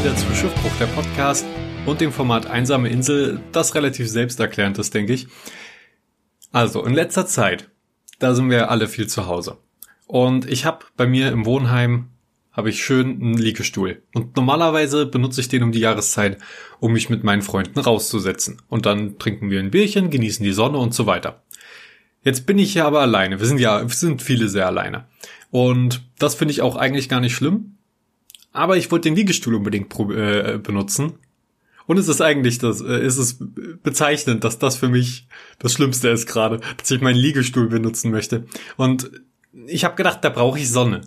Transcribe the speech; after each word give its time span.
wieder 0.00 0.16
zu 0.16 0.34
Schiffbruch, 0.34 0.72
der 0.80 0.86
Podcast 0.86 1.44
und 1.84 2.00
dem 2.00 2.10
Format 2.10 2.46
Einsame 2.46 2.88
Insel, 2.88 3.38
das 3.52 3.74
relativ 3.74 4.08
selbsterklärend 4.08 4.78
ist, 4.78 4.94
denke 4.94 5.12
ich. 5.12 5.26
Also, 6.52 6.86
in 6.86 6.94
letzter 6.94 7.26
Zeit, 7.26 7.68
da 8.18 8.34
sind 8.34 8.48
wir 8.48 8.70
alle 8.70 8.88
viel 8.88 9.08
zu 9.08 9.26
Hause. 9.26 9.58
Und 10.06 10.50
ich 10.50 10.64
habe 10.64 10.86
bei 10.96 11.06
mir 11.06 11.30
im 11.30 11.44
Wohnheim 11.44 12.08
habe 12.50 12.70
ich 12.70 12.82
schön 12.82 13.20
einen 13.20 13.36
Liegestuhl. 13.36 14.02
Und 14.14 14.36
normalerweise 14.36 15.04
benutze 15.04 15.42
ich 15.42 15.48
den 15.48 15.64
um 15.64 15.72
die 15.72 15.80
Jahreszeit, 15.80 16.38
um 16.78 16.94
mich 16.94 17.10
mit 17.10 17.22
meinen 17.22 17.42
Freunden 17.42 17.78
rauszusetzen. 17.78 18.62
Und 18.68 18.86
dann 18.86 19.18
trinken 19.18 19.50
wir 19.50 19.60
ein 19.60 19.70
Bierchen, 19.70 20.08
genießen 20.08 20.42
die 20.42 20.52
Sonne 20.52 20.78
und 20.78 20.94
so 20.94 21.04
weiter. 21.04 21.42
Jetzt 22.22 22.46
bin 22.46 22.58
ich 22.58 22.72
ja 22.72 22.86
aber 22.86 23.00
alleine. 23.00 23.38
Wir 23.38 23.46
sind 23.46 23.60
ja, 23.60 23.82
wir 23.82 23.94
sind 23.94 24.22
viele 24.22 24.48
sehr 24.48 24.66
alleine. 24.66 25.08
Und 25.50 26.00
das 26.18 26.36
finde 26.36 26.52
ich 26.52 26.62
auch 26.62 26.76
eigentlich 26.76 27.10
gar 27.10 27.20
nicht 27.20 27.34
schlimm. 27.34 27.76
Aber 28.52 28.76
ich 28.76 28.90
wollte 28.90 29.08
den 29.08 29.16
Liegestuhl 29.16 29.54
unbedingt 29.54 29.92
äh, 29.98 30.58
benutzen. 30.58 31.14
Und 31.86 31.98
es 31.98 32.08
ist 32.08 32.20
eigentlich 32.20 32.58
das, 32.58 32.80
äh, 32.80 33.04
ist 33.04 33.18
es 33.18 33.38
bezeichnend, 33.82 34.44
dass 34.44 34.58
das 34.58 34.76
für 34.76 34.88
mich 34.88 35.26
das 35.58 35.72
Schlimmste 35.72 36.08
ist 36.08 36.26
gerade, 36.26 36.60
dass 36.76 36.90
ich 36.90 37.00
meinen 37.00 37.16
Liegestuhl 37.16 37.68
benutzen 37.68 38.10
möchte. 38.10 38.46
Und 38.76 39.10
ich 39.66 39.84
habe 39.84 39.96
gedacht, 39.96 40.20
da 40.22 40.28
brauche 40.28 40.58
ich 40.58 40.70
Sonne. 40.70 41.02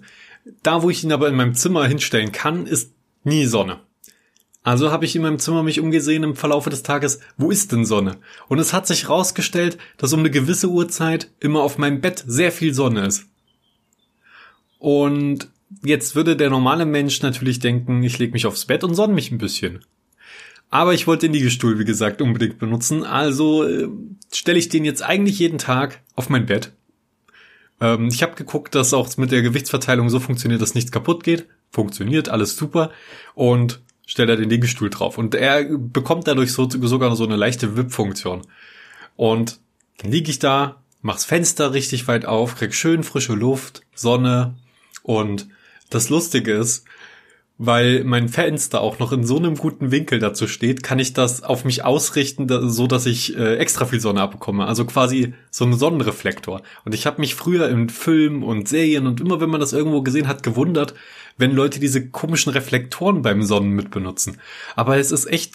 Da, 0.62 0.84
wo 0.84 0.90
ich 0.90 1.04
ihn 1.04 1.12
aber 1.12 1.30
in 1.30 1.36
meinem 1.36 1.56
Zimmer 1.56 1.88
hinstellen 1.88 2.32
kann, 2.32 2.66
ist 2.66 2.94
nie 3.24 3.46
Sonne. 3.46 3.80
Also 4.63 4.91
habe 4.91 5.05
ich 5.05 5.16
in 5.16 5.22
meinem 5.22 5.40
Zimmer 5.40 5.62
mich 5.62 5.80
umgesehen 5.82 6.24
im 6.24 6.35
Verlaufe 6.35 6.70
des 6.70 6.84
Tages, 6.84 7.20
wo 7.38 7.52
ist 7.52 7.72
denn 7.72 7.85
Sonne? 7.85 8.18
Und 8.48 8.60
es 8.60 8.72
hat 8.72 8.88
sich 8.88 9.04
herausgestellt, 9.04 9.78
dass 9.98 10.13
um 10.13 10.20
eine 10.20 10.32
gewisse 10.32 10.70
Uhrzeit 10.70 11.30
immer 11.40 11.62
auf 11.62 11.78
meinem 11.78 12.00
Bett 12.00 12.24
sehr 12.26 12.52
viel 12.52 12.74
Sonne 12.74 13.05
ist. 13.05 13.26
Und 14.80 15.50
jetzt 15.84 16.16
würde 16.16 16.35
der 16.35 16.49
normale 16.49 16.85
Mensch 16.85 17.21
natürlich 17.21 17.60
denken, 17.60 18.04
ich 18.04 18.20
lege 18.20 18.34
mich 18.34 18.46
aufs 18.46 18.66
Bett 18.66 18.84
und 18.84 18.96
sonne 18.96 19.13
mich 19.13 19.32
ein 19.32 19.38
bisschen. 19.38 19.84
Aber 20.70 20.93
ich 20.93 21.05
wollte 21.05 21.27
den 21.27 21.34
Liegestuhl, 21.34 21.77
wie 21.77 21.85
gesagt, 21.85 22.21
unbedingt 22.21 22.57
benutzen. 22.57 23.04
Also 23.04 23.63
äh, 23.68 23.88
stelle 24.34 24.57
ich 24.57 24.70
den 24.70 24.85
jetzt 24.85 25.04
eigentlich 25.04 25.40
jeden 25.40 25.60
Tag 25.60 26.01
auf 26.16 26.29
mein 26.29 26.48
Bett. 26.48 26.71
Ähm, 27.79 28.10
ich 28.12 28.24
habe 28.24 28.35
geguckt, 28.35 28.74
dass 28.74 28.94
auch 28.94 29.16
mit 29.18 29.32
der 29.32 29.44
Gewichtsverteilung 29.44 30.10
so 30.10 30.20
funktioniert, 30.20 30.62
dass 30.62 30.74
nichts 30.74 30.91
kaputt 30.91 31.24
geht. 31.24 31.46
Funktioniert, 31.70 32.29
alles 32.29 32.55
super. 32.55 32.91
Und 33.35 33.82
stelle 34.05 34.29
da 34.29 34.35
den 34.35 34.49
Liegestuhl 34.49 34.90
drauf. 34.90 35.18
Und 35.18 35.35
er 35.35 35.63
bekommt 35.63 36.27
dadurch 36.27 36.51
so, 36.51 36.68
sogar 36.70 37.16
so 37.16 37.24
eine 37.24 37.35
leichte 37.35 37.77
Wip-Funktion. 37.77 38.41
Und 39.16 39.60
dann 39.98 40.12
liege 40.12 40.32
ich 40.32 40.40
da, 40.40 40.82
mach's 41.01 41.26
Fenster 41.26 41.74
richtig 41.74 42.07
weit 42.07 42.26
auf, 42.26 42.55
krieg 42.55 42.74
schön 42.74 43.04
frische 43.04 43.34
Luft, 43.34 43.82
Sonne, 43.94 44.55
und 45.04 45.48
das 45.94 46.10
Lustige 46.10 46.54
ist, 46.54 46.86
weil 47.58 48.04
mein 48.04 48.30
Fenster 48.30 48.82
auch 48.82 48.99
noch 48.99 49.12
in 49.12 49.24
so 49.24 49.38
einem 49.38 49.55
guten 49.55 49.91
Winkel 49.91 50.20
dazu 50.20 50.48
steht, 50.48 50.82
kann 50.82 51.00
ich 51.00 51.13
das 51.13 51.44
auf 51.44 51.66
mich 51.66 51.85
ausrichten, 51.85 52.48
so 52.70 52.88
dass 52.88 53.05
ich 53.05 53.38
äh, 53.38 53.58
extra 53.58 53.85
viel 53.85 54.00
Sonne 54.00 54.22
abbekomme. 54.22 54.66
Also 54.66 54.85
quasi 54.85 55.34
so 55.52 55.66
ein 55.66 55.74
Sonnenreflektor. 55.74 56.63
Und 56.84 56.96
ich 56.96 57.05
habe 57.05 57.22
mich 57.22 57.35
früher 57.35 57.70
in 57.70 57.90
Filmen 57.90 58.44
und 58.44 58.68
Serien 58.68 59.05
und 59.05 59.22
immer, 59.22 59.40
wenn 59.40 59.52
man 59.52 59.62
das 59.62 59.72
irgendwo 59.72 60.02
gesehen 60.02 60.27
hat, 60.27 60.41
gewundert, 60.41 60.96
wenn 61.38 61.52
Leute 61.52 61.80
diese 61.80 62.10
komischen 62.10 62.52
Reflektoren 62.52 63.22
beim 63.22 63.44
Sonnen 63.44 63.72
mitbenutzen. 63.72 64.40
Aber 64.75 64.97
es 64.97 65.12
ist 65.12 65.28
echt 65.28 65.53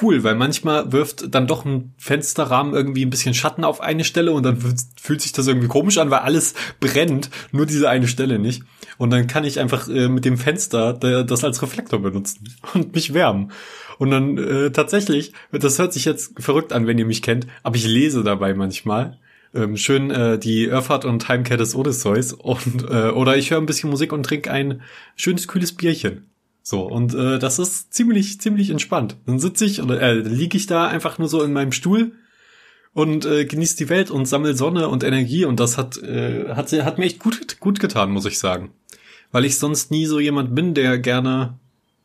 cool, 0.00 0.22
weil 0.22 0.36
manchmal 0.36 0.92
wirft 0.92 1.34
dann 1.34 1.48
doch 1.48 1.64
ein 1.64 1.94
Fensterrahmen 1.98 2.74
irgendwie 2.74 3.04
ein 3.04 3.10
bisschen 3.10 3.34
Schatten 3.34 3.64
auf 3.64 3.80
eine 3.80 4.04
Stelle 4.04 4.32
und 4.32 4.44
dann 4.44 4.58
fühlt 5.00 5.20
sich 5.20 5.32
das 5.32 5.48
irgendwie 5.48 5.68
komisch 5.68 5.98
an, 5.98 6.10
weil 6.10 6.20
alles 6.20 6.54
brennt, 6.78 7.30
nur 7.50 7.66
diese 7.66 7.88
eine 7.88 8.06
Stelle 8.06 8.38
nicht. 8.38 8.62
Und 9.00 9.08
dann 9.08 9.26
kann 9.28 9.44
ich 9.44 9.58
einfach 9.58 9.88
äh, 9.88 10.10
mit 10.10 10.26
dem 10.26 10.36
Fenster 10.36 10.92
das 10.92 11.42
als 11.42 11.62
Reflektor 11.62 12.00
benutzen 12.02 12.54
und 12.74 12.94
mich 12.94 13.14
wärmen. 13.14 13.50
Und 13.96 14.10
dann 14.10 14.36
äh, 14.36 14.72
tatsächlich, 14.72 15.32
das 15.52 15.78
hört 15.78 15.94
sich 15.94 16.04
jetzt 16.04 16.38
verrückt 16.38 16.74
an, 16.74 16.86
wenn 16.86 16.98
ihr 16.98 17.06
mich 17.06 17.22
kennt, 17.22 17.46
aber 17.62 17.76
ich 17.76 17.86
lese 17.86 18.22
dabei 18.22 18.52
manchmal. 18.52 19.18
Ähm, 19.54 19.78
schön 19.78 20.10
äh, 20.10 20.38
die 20.38 20.64
Irrfahrt 20.64 21.06
und 21.06 21.26
Heimkehr 21.30 21.56
des 21.56 21.74
Odysseus 21.74 22.34
und 22.34 22.90
äh, 22.90 23.08
oder 23.08 23.38
ich 23.38 23.50
höre 23.50 23.56
ein 23.56 23.64
bisschen 23.64 23.88
Musik 23.88 24.12
und 24.12 24.24
trinke 24.24 24.50
ein 24.50 24.82
schönes 25.16 25.48
kühles 25.48 25.74
Bierchen. 25.74 26.26
So, 26.62 26.82
und 26.82 27.14
äh, 27.14 27.38
das 27.38 27.58
ist 27.58 27.94
ziemlich, 27.94 28.38
ziemlich 28.38 28.68
entspannt. 28.68 29.16
Dann 29.24 29.38
sitze 29.38 29.64
ich 29.64 29.80
oder 29.80 29.98
äh, 30.02 30.12
liege 30.12 30.58
ich 30.58 30.66
da 30.66 30.88
einfach 30.88 31.16
nur 31.16 31.28
so 31.28 31.42
in 31.42 31.54
meinem 31.54 31.72
Stuhl 31.72 32.12
und 32.92 33.24
äh, 33.24 33.46
genieße 33.46 33.78
die 33.78 33.88
Welt 33.88 34.10
und 34.10 34.26
sammle 34.26 34.54
Sonne 34.54 34.88
und 34.88 35.04
Energie 35.04 35.46
und 35.46 35.58
das 35.58 35.78
hat, 35.78 35.96
äh, 36.02 36.50
hat, 36.50 36.70
hat 36.70 36.98
mir 36.98 37.06
echt 37.06 37.18
gut, 37.18 37.60
gut 37.60 37.80
getan, 37.80 38.10
muss 38.10 38.26
ich 38.26 38.38
sagen. 38.38 38.74
Weil 39.32 39.44
ich 39.44 39.58
sonst 39.58 39.90
nie 39.90 40.06
so 40.06 40.20
jemand 40.20 40.54
bin, 40.54 40.74
der 40.74 40.98
gerne 40.98 41.58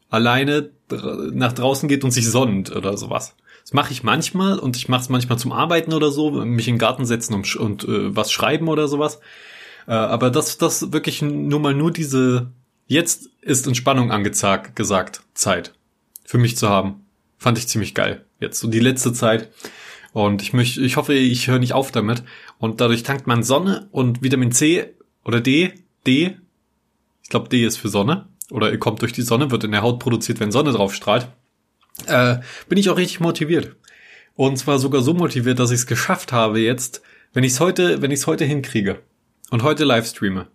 alleine 0.09 0.69
nach 1.31 1.53
draußen 1.53 1.89
geht 1.89 2.03
und 2.03 2.11
sich 2.11 2.29
sonnt 2.29 2.75
oder 2.75 2.97
sowas. 2.97 3.35
Das 3.63 3.73
mache 3.73 3.91
ich 3.91 4.03
manchmal 4.03 4.59
und 4.59 4.77
ich 4.77 4.89
mache 4.89 5.01
es 5.01 5.09
manchmal 5.09 5.39
zum 5.39 5.51
Arbeiten 5.51 5.93
oder 5.93 6.11
so, 6.11 6.29
mich 6.31 6.67
in 6.67 6.75
den 6.75 6.79
Garten 6.79 7.05
setzen 7.05 7.33
und, 7.33 7.55
und 7.55 7.83
äh, 7.85 8.15
was 8.15 8.31
schreiben 8.31 8.67
oder 8.67 8.87
sowas. 8.87 9.19
Äh, 9.87 9.93
aber 9.93 10.29
das, 10.29 10.59
das 10.59 10.93
wirklich 10.93 11.23
nur 11.23 11.59
mal 11.59 11.73
nur 11.73 11.91
diese 11.91 12.51
Jetzt 12.87 13.29
ist 13.41 13.65
Entspannung 13.65 14.11
angezeigt, 14.11 14.75
gesagt, 14.75 15.21
Zeit. 15.33 15.73
Für 16.23 16.37
mich 16.37 16.55
zu 16.57 16.69
haben. 16.69 17.05
Fand 17.37 17.57
ich 17.57 17.67
ziemlich 17.67 17.95
geil. 17.95 18.25
Jetzt 18.39 18.59
so 18.59 18.67
die 18.67 18.79
letzte 18.79 19.11
Zeit. 19.13 19.49
Und 20.13 20.41
ich 20.41 20.53
möchte, 20.53 20.81
ich 20.81 20.95
hoffe, 20.95 21.13
ich 21.13 21.47
höre 21.47 21.59
nicht 21.59 21.73
auf 21.73 21.91
damit. 21.91 22.23
Und 22.59 22.81
dadurch 22.81 23.03
tankt 23.03 23.27
man 23.27 23.43
Sonne 23.43 23.87
und 23.91 24.21
Vitamin 24.21 24.51
C 24.51 24.93
oder 25.23 25.41
D, 25.41 25.73
D, 26.05 26.37
ich 27.25 27.29
glaube 27.29 27.49
D 27.49 27.65
ist 27.65 27.77
für 27.77 27.89
Sonne, 27.89 28.27
oder 28.51 28.71
ihr 28.71 28.77
kommt 28.77 29.01
durch 29.01 29.11
die 29.11 29.23
Sonne, 29.23 29.49
wird 29.49 29.63
in 29.63 29.71
der 29.71 29.81
Haut 29.81 29.97
produziert, 29.97 30.39
wenn 30.39 30.51
Sonne 30.51 30.73
drauf 30.73 30.93
strahlt, 30.93 31.27
äh, 32.05 32.37
bin 32.69 32.77
ich 32.77 32.87
auch 32.91 32.97
richtig 32.97 33.19
motiviert. 33.19 33.75
Und 34.35 34.57
zwar 34.57 34.77
sogar 34.77 35.01
so 35.01 35.15
motiviert, 35.15 35.57
dass 35.57 35.71
ich 35.71 35.79
es 35.79 35.87
geschafft 35.87 36.31
habe 36.31 36.59
jetzt, 36.59 37.01
wenn 37.33 37.43
ich 37.43 37.53
es 37.53 37.59
heute, 37.59 38.03
wenn 38.03 38.11
ich 38.11 38.19
es 38.19 38.27
heute 38.27 38.45
hinkriege 38.45 38.99
und 39.49 39.63
heute 39.63 39.85
live 39.85 40.05
streame, 40.05 40.45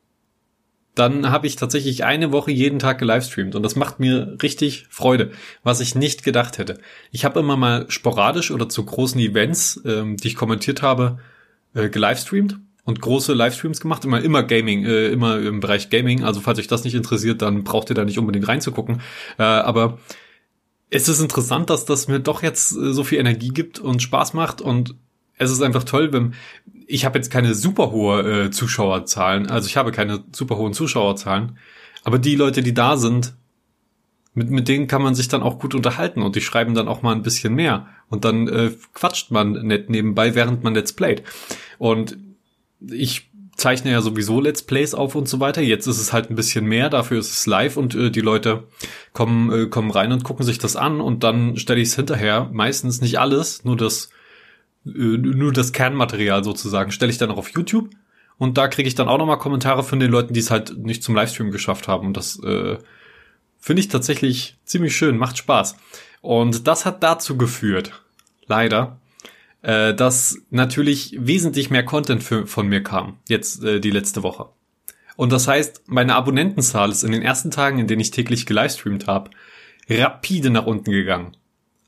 dann 0.95 1.29
habe 1.31 1.49
ich 1.49 1.57
tatsächlich 1.57 2.05
eine 2.05 2.31
Woche 2.31 2.53
jeden 2.53 2.79
Tag 2.79 2.99
gelivestreamt 2.99 3.57
und 3.57 3.65
das 3.65 3.75
macht 3.75 3.99
mir 3.99 4.37
richtig 4.41 4.87
Freude, 4.91 5.33
was 5.65 5.81
ich 5.81 5.97
nicht 5.97 6.23
gedacht 6.23 6.59
hätte. 6.59 6.79
Ich 7.11 7.25
habe 7.25 7.41
immer 7.41 7.57
mal 7.57 7.87
sporadisch 7.89 8.53
oder 8.53 8.69
zu 8.69 8.85
großen 8.85 9.21
Events, 9.21 9.83
ähm, 9.85 10.17
die 10.17 10.29
ich 10.29 10.37
kommentiert 10.37 10.83
habe, 10.83 11.19
äh, 11.75 11.89
gelivestreamt 11.89 12.61
und 12.91 13.01
große 13.01 13.33
Livestreams 13.33 13.81
gemacht, 13.81 14.05
immer 14.05 14.21
immer 14.21 14.43
Gaming, 14.43 14.85
äh, 14.85 15.09
immer 15.09 15.39
im 15.39 15.61
Bereich 15.61 15.91
Gaming. 15.91 16.25
Also 16.25 16.41
falls 16.41 16.59
euch 16.59 16.67
das 16.67 16.85
nicht 16.85 16.95
interessiert, 16.95 17.41
dann 17.41 17.65
braucht 17.65 17.89
ihr 17.89 17.95
da 17.95 18.05
nicht 18.05 18.19
unbedingt 18.19 18.49
reinzugucken. 18.49 19.01
Äh, 19.39 19.45
aber 19.45 19.99
es 20.91 21.09
ist 21.09 21.21
interessant, 21.21 21.71
dass 21.71 21.85
das 21.85 22.09
mir 22.09 22.19
doch 22.19 22.43
jetzt 22.43 22.73
äh, 22.73 22.93
so 22.93 23.05
viel 23.05 23.19
Energie 23.19 23.51
gibt 23.51 23.79
und 23.79 24.03
Spaß 24.03 24.35
macht 24.35 24.61
und 24.61 24.97
es 25.39 25.51
ist 25.51 25.63
einfach 25.63 25.85
toll, 25.85 26.13
wenn 26.13 26.35
ich 26.87 27.05
habe 27.05 27.17
jetzt 27.17 27.31
keine 27.31 27.55
super 27.55 27.93
hohe 27.93 28.47
äh, 28.47 28.51
Zuschauerzahlen, 28.51 29.49
also 29.49 29.69
ich 29.69 29.77
habe 29.77 29.93
keine 29.93 30.25
super 30.33 30.57
hohen 30.57 30.75
Zuschauerzahlen, 30.75 31.57
aber 32.03 32.19
die 32.19 32.35
Leute, 32.35 32.63
die 32.63 32.75
da 32.75 32.97
sind, 32.97 33.35
mit, 34.35 34.51
mit 34.51 34.69
denen 34.69 34.89
kann 34.89 35.03
man 35.03 35.15
sich 35.15 35.29
dann 35.29 35.43
auch 35.43 35.59
gut 35.59 35.75
unterhalten 35.75 36.23
und 36.23 36.35
die 36.35 36.41
schreiben 36.41 36.75
dann 36.75 36.89
auch 36.89 37.03
mal 37.03 37.15
ein 37.15 37.23
bisschen 37.23 37.55
mehr 37.55 37.87
und 38.09 38.25
dann 38.25 38.49
äh, 38.49 38.73
quatscht 38.93 39.31
man 39.31 39.53
nett 39.53 39.91
nebenbei, 39.91 40.35
während 40.35 40.65
man 40.65 40.75
Let's 40.75 40.93
Playt. 40.93 41.23
Und 41.79 42.19
ich 42.81 43.31
zeichne 43.57 43.91
ja 43.91 44.01
sowieso 44.01 44.41
Let's 44.41 44.63
Plays 44.63 44.95
auf 44.95 45.15
und 45.15 45.29
so 45.29 45.39
weiter. 45.39 45.61
Jetzt 45.61 45.87
ist 45.87 46.01
es 46.01 46.13
halt 46.13 46.31
ein 46.31 46.35
bisschen 46.35 46.65
mehr, 46.65 46.89
dafür 46.89 47.19
ist 47.19 47.31
es 47.31 47.47
live 47.47 47.77
und 47.77 47.95
äh, 47.95 48.11
die 48.11 48.21
Leute 48.21 48.65
kommen, 49.13 49.53
äh, 49.53 49.67
kommen 49.67 49.91
rein 49.91 50.13
und 50.13 50.25
gucken 50.25 50.45
sich 50.45 50.59
das 50.59 50.77
an 50.77 51.01
und 51.01 51.23
dann 51.23 51.57
stelle 51.57 51.81
ich 51.81 51.89
es 51.89 51.97
hinterher, 51.97 52.49
meistens 52.53 53.01
nicht 53.01 53.19
alles, 53.19 53.65
nur 53.65 53.77
das 53.77 54.11
äh, 54.87 54.91
nur 54.91 55.53
das 55.53 55.73
Kernmaterial 55.73 56.43
sozusagen, 56.43 56.91
stelle 56.91 57.13
ich 57.13 57.19
dann 57.19 57.31
auch 57.31 57.37
auf 57.37 57.51
YouTube 57.51 57.91
und 58.39 58.57
da 58.57 58.69
kriege 58.69 58.89
ich 58.89 58.95
dann 58.95 59.09
auch 59.09 59.19
nochmal 59.19 59.39
Kommentare 59.39 59.83
von 59.83 60.01
den 60.01 60.11
Leuten, 60.11 60.33
die 60.33 60.41
es 60.41 60.51
halt 60.51 60.79
nicht 60.79 61.03
zum 61.03 61.15
Livestream 61.15 61.51
geschafft 61.51 61.87
haben 61.87 62.07
und 62.07 62.17
das 62.17 62.43
äh, 62.43 62.79
finde 63.59 63.81
ich 63.81 63.89
tatsächlich 63.89 64.57
ziemlich 64.65 64.97
schön, 64.97 65.19
macht 65.19 65.37
Spaß. 65.37 65.77
Und 66.23 66.67
das 66.67 66.87
hat 66.87 67.03
dazu 67.03 67.37
geführt, 67.37 68.03
leider, 68.47 69.00
äh, 69.63 69.95
dass 69.95 70.39
natürlich 70.51 71.17
wesentlich 71.19 71.71
mehr 71.71 71.85
Content 71.85 72.23
für, 72.23 72.47
von 72.47 72.67
mir 72.69 72.83
kam, 72.83 73.19
jetzt 73.29 73.63
äh, 73.65 73.81
die 73.81 73.91
letzte 73.91 74.23
Woche. 74.23 74.49
Und 75.17 75.33
das 75.33 75.47
heißt, 75.49 75.83
meine 75.87 76.15
Abonnentenzahl 76.15 76.91
ist 76.91 77.03
in 77.03 77.13
den 77.13 77.23
ersten 77.23 77.51
Tagen, 77.51 77.79
in 77.79 77.87
denen 77.87 78.01
ich 78.01 78.11
täglich 78.11 78.47
gelivestreamt 78.47 79.07
habe, 79.07 79.31
rapide 79.89 80.51
nach 80.51 80.67
unten 80.67 80.93
gegangen. 80.93 81.37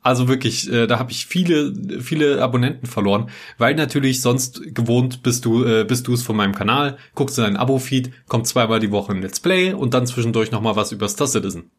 Also 0.03 0.27
wirklich, 0.27 0.71
äh, 0.71 0.89
da 0.89 0.99
habe 0.99 1.13
ich 1.13 1.27
viele, 1.27 1.73
viele 2.03 2.43
Abonnenten 2.43 2.87
verloren, 2.87 3.31
weil 3.57 3.77
natürlich 3.77 4.21
sonst 4.21 4.75
gewohnt 4.75 5.23
bist 5.23 5.45
du, 5.45 5.65
äh, 5.65 5.85
bist 5.85 6.09
du 6.09 6.15
es 6.15 6.23
von 6.23 6.35
meinem 6.35 6.55
Kanal, 6.57 6.99
guckst 7.15 7.39
in 7.39 7.45
deinen 7.45 7.57
Abo-Feed, 7.57 8.11
kommt 8.27 8.49
zweimal 8.49 8.81
die 8.81 8.91
Woche 8.91 9.13
ein 9.13 9.23
Let's 9.23 9.39
Play 9.39 9.73
und 9.73 9.95
dann 9.95 10.07
zwischendurch 10.07 10.51
nochmal 10.51 10.75
was 10.75 10.91
über 10.91 11.09
Star 11.09 11.29
Citizen. 11.29 11.71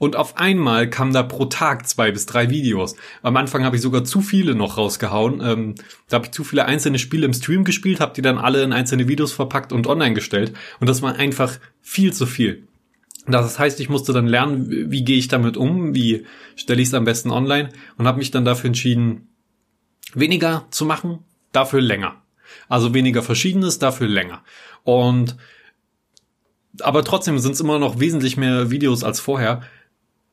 Und 0.00 0.16
auf 0.16 0.38
einmal 0.38 0.88
kam 0.88 1.12
da 1.12 1.22
pro 1.22 1.44
Tag 1.44 1.86
zwei 1.86 2.10
bis 2.10 2.24
drei 2.24 2.48
Videos. 2.48 2.96
Am 3.20 3.36
Anfang 3.36 3.64
habe 3.64 3.76
ich 3.76 3.82
sogar 3.82 4.02
zu 4.02 4.22
viele 4.22 4.54
noch 4.54 4.78
rausgehauen. 4.78 5.42
Ähm, 5.44 5.74
da 6.08 6.14
habe 6.14 6.24
ich 6.24 6.32
zu 6.32 6.42
viele 6.42 6.64
einzelne 6.64 6.98
Spiele 6.98 7.26
im 7.26 7.34
Stream 7.34 7.64
gespielt, 7.64 8.00
habe 8.00 8.14
die 8.14 8.22
dann 8.22 8.38
alle 8.38 8.62
in 8.62 8.72
einzelne 8.72 9.08
Videos 9.08 9.32
verpackt 9.32 9.74
und 9.74 9.86
online 9.86 10.14
gestellt. 10.14 10.54
Und 10.80 10.88
das 10.88 11.02
war 11.02 11.16
einfach 11.16 11.58
viel 11.82 12.14
zu 12.14 12.24
viel. 12.24 12.66
Das 13.26 13.58
heißt, 13.58 13.78
ich 13.78 13.90
musste 13.90 14.14
dann 14.14 14.26
lernen, 14.26 14.90
wie 14.90 15.04
gehe 15.04 15.18
ich 15.18 15.28
damit 15.28 15.58
um, 15.58 15.94
wie 15.94 16.24
stelle 16.56 16.80
ich 16.80 16.88
es 16.88 16.94
am 16.94 17.04
besten 17.04 17.30
online 17.30 17.68
und 17.98 18.06
habe 18.06 18.16
mich 18.16 18.30
dann 18.30 18.46
dafür 18.46 18.68
entschieden, 18.68 19.28
weniger 20.14 20.64
zu 20.70 20.86
machen, 20.86 21.18
dafür 21.52 21.82
länger. 21.82 22.22
Also 22.70 22.94
weniger 22.94 23.22
Verschiedenes, 23.22 23.78
dafür 23.78 24.08
länger. 24.08 24.42
Und 24.82 25.36
aber 26.80 27.04
trotzdem 27.04 27.38
sind 27.38 27.52
es 27.52 27.60
immer 27.60 27.78
noch 27.78 28.00
wesentlich 28.00 28.38
mehr 28.38 28.70
Videos 28.70 29.04
als 29.04 29.20
vorher. 29.20 29.60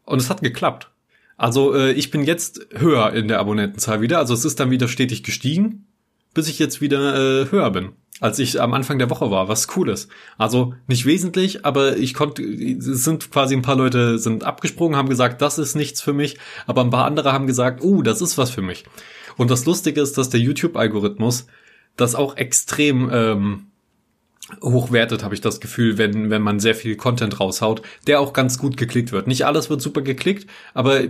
Und 0.08 0.20
es 0.20 0.30
hat 0.30 0.42
geklappt. 0.42 0.90
Also 1.36 1.76
äh, 1.76 1.92
ich 1.92 2.10
bin 2.10 2.24
jetzt 2.24 2.66
höher 2.74 3.14
in 3.14 3.28
der 3.28 3.40
Abonnentenzahl 3.40 4.02
wieder. 4.02 4.18
Also 4.18 4.34
es 4.34 4.46
ist 4.46 4.60
dann 4.60 4.72
wieder 4.72 4.88
stetig 4.88 5.22
gestiegen, 5.22 5.86
bis 6.34 6.48
ich 6.48 6.58
jetzt 6.60 6.82
wieder 6.82 7.16
äh, 7.16 7.52
höher 7.52 7.70
bin, 7.72 7.90
als 8.22 8.40
ich 8.40 8.60
am 8.60 8.74
Anfang 8.74 9.00
der 9.00 9.10
Woche 9.10 9.30
war, 9.30 9.50
was 9.50 9.68
cool 9.76 9.90
ist. 9.90 10.10
Also 10.38 10.74
nicht 10.88 11.06
wesentlich, 11.06 11.66
aber 11.66 11.98
ich 11.98 12.14
konnte, 12.14 12.42
es 12.42 13.04
sind 13.04 13.32
quasi 13.32 13.54
ein 13.54 13.62
paar 13.62 13.76
Leute 13.76 14.18
sind 14.18 14.46
abgesprungen, 14.46 14.98
haben 14.98 15.10
gesagt, 15.10 15.42
das 15.42 15.60
ist 15.60 15.76
nichts 15.76 16.02
für 16.02 16.14
mich, 16.14 16.38
aber 16.66 16.82
ein 16.82 16.90
paar 16.90 17.06
andere 17.06 17.34
haben 17.34 17.48
gesagt, 17.48 17.84
uh, 17.84 18.02
das 18.02 18.22
ist 18.22 18.38
was 18.38 18.50
für 18.50 18.62
mich. 18.62 18.86
Und 19.36 19.52
das 19.52 19.66
Lustige 19.66 20.02
ist, 20.02 20.18
dass 20.18 20.30
der 20.30 20.40
YouTube-Algorithmus 20.40 21.48
das 21.98 22.16
auch 22.16 22.38
extrem 22.38 23.10
ähm, 23.12 23.67
hochwertet, 24.62 25.24
habe 25.24 25.36
ich 25.36 25.42
das 25.42 25.60
Gefühl, 25.60 25.98
wenn, 25.98 26.30
wenn 26.30 26.42
man 26.42 26.60
sehr 26.60 26.76
viel 26.76 26.96
Content 26.96 27.40
raushaut, 27.40 27.82
der 28.08 28.20
auch 28.20 28.34
ganz 28.34 28.58
gut 28.58 28.78
geklickt 28.78 29.12
wird. 29.12 29.28
Nicht 29.28 29.46
alles 29.46 29.70
wird 29.70 29.82
super 29.82 30.02
geklickt, 30.02 30.50
aber 30.74 31.02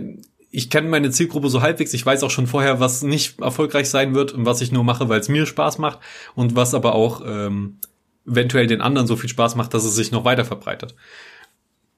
ich 0.50 0.70
kenne 0.70 0.88
meine 0.88 1.10
Zielgruppe 1.10 1.50
so 1.50 1.62
halbwegs. 1.62 1.92
Ich 1.94 2.04
weiß 2.04 2.22
auch 2.22 2.30
schon 2.30 2.46
vorher, 2.46 2.80
was 2.80 3.02
nicht 3.02 3.40
erfolgreich 3.40 3.90
sein 3.90 4.14
wird 4.14 4.32
und 4.32 4.46
was 4.46 4.60
ich 4.60 4.72
nur 4.72 4.84
mache, 4.84 5.08
weil 5.08 5.20
es 5.20 5.28
mir 5.28 5.46
Spaß 5.46 5.78
macht 5.78 6.00
und 6.34 6.56
was 6.56 6.74
aber 6.74 6.94
auch 6.94 7.22
ähm, 7.24 7.78
eventuell 8.26 8.66
den 8.66 8.80
anderen 8.80 9.06
so 9.06 9.16
viel 9.16 9.28
Spaß 9.28 9.56
macht, 9.56 9.74
dass 9.74 9.84
es 9.84 9.94
sich 9.94 10.10
noch 10.10 10.24
weiter 10.24 10.44
verbreitet. 10.44 10.94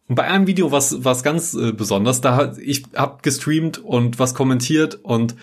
Und 0.08 0.16
bei 0.16 0.24
einem 0.24 0.48
Video 0.48 0.72
was 0.72 1.04
was 1.04 1.22
ganz 1.22 1.54
äh, 1.54 1.72
besonders, 1.72 2.20
da 2.20 2.52
ich 2.60 2.82
hab 2.94 3.22
gestreamt 3.22 3.78
und 3.78 4.18
was 4.18 4.34
kommentiert 4.34 4.98
und 5.02 5.36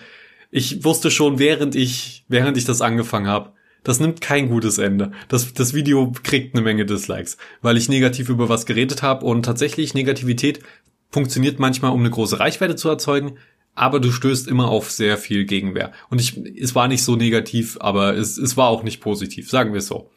ich 0.50 0.84
wusste 0.84 1.10
schon, 1.10 1.38
während 1.38 1.74
ich 1.74 2.24
während 2.28 2.56
ich 2.56 2.66
das 2.66 2.82
angefangen 2.82 3.26
habe, 3.26 3.52
das 3.88 4.00
nimmt 4.00 4.20
kein 4.20 4.50
gutes 4.50 4.76
Ende. 4.76 5.12
Das, 5.28 5.54
das 5.54 5.72
Video 5.72 6.12
kriegt 6.22 6.54
eine 6.54 6.62
Menge 6.62 6.84
Dislikes, 6.84 7.38
weil 7.62 7.78
ich 7.78 7.88
negativ 7.88 8.28
über 8.28 8.50
was 8.50 8.66
geredet 8.66 9.02
habe 9.02 9.24
und 9.24 9.44
tatsächlich 9.44 9.94
Negativität 9.94 10.60
funktioniert 11.10 11.58
manchmal, 11.58 11.92
um 11.92 12.00
eine 12.00 12.10
große 12.10 12.38
Reichweite 12.38 12.76
zu 12.76 12.90
erzeugen, 12.90 13.38
aber 13.74 13.98
du 13.98 14.12
stößt 14.12 14.46
immer 14.46 14.68
auf 14.68 14.90
sehr 14.90 15.16
viel 15.16 15.46
Gegenwehr. 15.46 15.92
Und 16.10 16.20
ich, 16.20 16.36
es 16.36 16.74
war 16.74 16.86
nicht 16.86 17.02
so 17.02 17.16
negativ, 17.16 17.78
aber 17.80 18.14
es, 18.14 18.36
es 18.36 18.58
war 18.58 18.68
auch 18.68 18.82
nicht 18.82 19.00
positiv, 19.00 19.48
sagen 19.48 19.72
wir 19.72 19.78
es 19.78 19.86
so. 19.86 20.10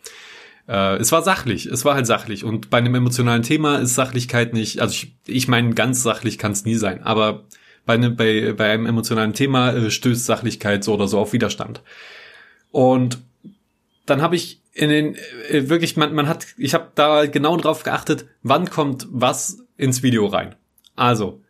Äh, 0.67 0.97
es 0.97 1.13
war 1.13 1.24
sachlich, 1.24 1.67
es 1.67 1.85
war 1.85 1.95
halt 1.95 2.07
sachlich. 2.07 2.44
Und 2.44 2.69
bei 2.69 2.79
einem 2.79 2.95
emotionalen 2.95 3.44
Thema 3.44 3.77
ist 3.77 3.95
Sachlichkeit 3.95 4.53
nicht, 4.53 4.81
also 4.81 4.94
ich, 4.94 5.15
ich 5.27 5.47
meine, 5.47 5.74
ganz 5.75 6.03
sachlich 6.03 6.38
kann 6.38 6.51
es 6.51 6.65
nie 6.65 6.75
sein, 6.75 7.03
aber 7.03 7.45
bei, 7.85 7.95
ne, 7.95 8.12
bei, 8.12 8.51
bei 8.51 8.69
einem 8.69 8.85
emotionalen 8.85 9.31
Thema 9.31 9.71
äh, 9.71 9.89
stößt 9.89 10.25
Sachlichkeit 10.25 10.83
so 10.83 10.94
oder 10.94 11.07
so 11.07 11.19
auf 11.19 11.31
Widerstand. 11.31 11.81
Und 12.71 13.19
dann 14.11 14.21
habe 14.21 14.35
ich 14.35 14.61
in 14.73 14.89
den 14.89 15.15
äh, 15.49 15.69
wirklich 15.69 15.95
man 15.95 16.13
man 16.13 16.27
hat 16.27 16.45
ich 16.57 16.73
habe 16.73 16.91
da 16.95 17.25
genau 17.25 17.55
drauf 17.55 17.83
geachtet, 17.83 18.25
wann 18.43 18.69
kommt 18.69 19.07
was 19.09 19.65
ins 19.77 20.03
Video 20.03 20.27
rein. 20.27 20.55
Also, 20.95 21.41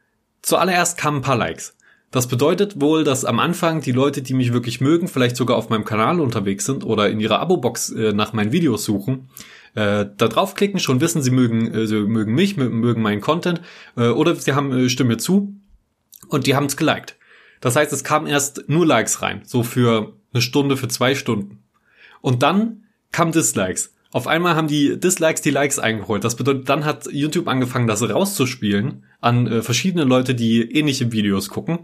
zuallererst 0.44 0.98
kamen 0.98 1.18
ein 1.18 1.24
paar 1.24 1.36
Likes. 1.36 1.76
Das 2.12 2.28
bedeutet 2.28 2.80
wohl, 2.80 3.04
dass 3.04 3.26
am 3.26 3.40
Anfang 3.40 3.82
die 3.82 3.94
Leute, 3.94 4.22
die 4.22 4.34
mich 4.34 4.54
wirklich 4.54 4.80
mögen, 4.80 5.08
vielleicht 5.08 5.38
sogar 5.38 5.58
auf 5.58 5.70
meinem 5.70 5.86
Kanal 5.86 6.20
unterwegs 6.20 6.66
sind 6.66 6.86
oder 6.86 7.10
in 7.10 7.20
ihrer 7.20 7.40
Abo-Box 7.40 7.92
äh, 7.92 8.14
nach 8.14 8.34
meinen 8.34 8.52
Videos 8.52 8.84
suchen, 8.84 9.30
äh, 9.74 10.06
da 10.18 10.28
draufklicken, 10.28 10.80
schon 10.80 11.02
wissen, 11.02 11.22
sie 11.22 11.32
mögen, 11.32 11.74
äh, 11.74 11.88
sie 11.88 12.02
mögen 12.02 12.36
mich, 12.36 12.58
mögen 12.58 13.02
meinen 13.02 13.22
Content, 13.22 13.62
äh, 13.96 14.10
oder 14.10 14.36
sie 14.36 14.54
haben 14.54 14.72
äh, 14.72 14.90
Stimme 14.90 15.18
zu 15.18 15.56
und 16.28 16.46
die 16.48 16.56
haben 16.56 16.66
es 16.66 16.78
geliked. 16.78 17.16
Das 17.62 17.76
heißt, 17.76 17.94
es 17.94 18.04
kamen 18.04 18.28
erst 18.28 18.66
nur 18.68 18.86
Likes 18.86 19.22
rein, 19.22 19.42
so 19.46 19.64
für 19.64 20.14
eine 20.34 20.42
Stunde, 20.42 20.78
für 20.78 20.90
zwei 20.90 21.16
Stunden. 21.16 21.61
Und 22.22 22.44
dann 22.44 22.84
kamen 23.12 23.32
Dislikes. 23.32 23.94
Auf 24.12 24.28
einmal 24.28 24.56
haben 24.56 24.68
die 24.68 25.00
Dislikes 25.00 25.42
die 25.42 25.52
Likes 25.52 25.80
eingeholt. 25.80 26.24
Das 26.24 26.36
bedeutet, 26.36 26.68
dann 26.70 26.86
hat 26.86 27.08
YouTube 27.12 27.48
angefangen, 27.48 27.88
das 27.88 28.08
rauszuspielen 28.08 29.04
an 29.22 29.48
äh, 29.48 29.62
verschiedene 29.62 30.04
Leute, 30.04 30.36
die 30.36 30.62
ähnliche 30.62 31.12
Videos 31.12 31.50
gucken. 31.50 31.80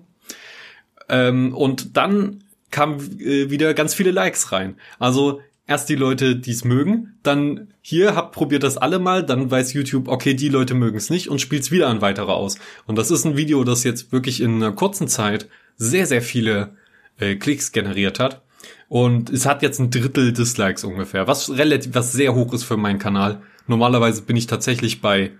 Ähm, 1.10 1.56
und 1.56 1.96
dann 1.96 2.44
kamen 2.70 3.20
äh, 3.20 3.50
wieder 3.50 3.74
ganz 3.74 3.94
viele 3.94 4.12
Likes 4.12 4.52
rein. 4.52 4.76
Also 5.00 5.40
erst 5.68 5.88
die 5.88 5.96
Leute, 5.96 6.36
die 6.36 6.52
es 6.52 6.66
mögen, 6.66 7.18
dann 7.24 7.74
hier 7.82 8.16
habt 8.16 8.34
probiert 8.34 8.64
das 8.64 8.78
alle 8.78 9.00
mal, 9.00 9.24
dann 9.24 9.50
weiß 9.50 9.74
YouTube, 9.74 10.10
okay, 10.10 10.34
die 10.34 10.50
Leute 10.50 10.74
mögen 10.74 10.98
es 10.98 11.10
nicht 11.10 11.30
und 11.30 11.40
spielt 11.40 11.64
es 11.64 11.72
wieder 11.72 11.88
an 11.88 12.02
weitere 12.02 12.32
aus. 12.32 12.58
Und 12.86 12.98
das 12.98 13.10
ist 13.10 13.26
ein 13.26 13.38
Video, 13.38 13.64
das 13.64 13.86
jetzt 13.86 14.12
wirklich 14.12 14.42
in 14.42 14.56
einer 14.56 14.74
kurzen 14.74 15.08
Zeit 15.08 15.48
sehr, 15.78 16.06
sehr 16.08 16.22
viele 16.22 16.76
äh, 17.20 17.36
Klicks 17.36 17.72
generiert 17.72 18.20
hat. 18.20 18.42
Und 18.90 19.30
es 19.30 19.46
hat 19.46 19.62
jetzt 19.62 19.80
ein 19.80 19.90
Drittel 19.90 20.32
Dislikes 20.32 20.84
ungefähr, 20.84 21.28
was 21.28 21.50
relativ, 21.50 21.94
was 21.94 22.14
sehr 22.14 22.34
hoch 22.34 22.54
ist 22.54 22.64
für 22.64 22.78
meinen 22.78 23.00
Kanal. 23.00 23.42
Normalerweise 23.68 24.22
bin 24.22 24.38
ich 24.38 24.48
tatsächlich 24.48 25.02
bei 25.02 25.32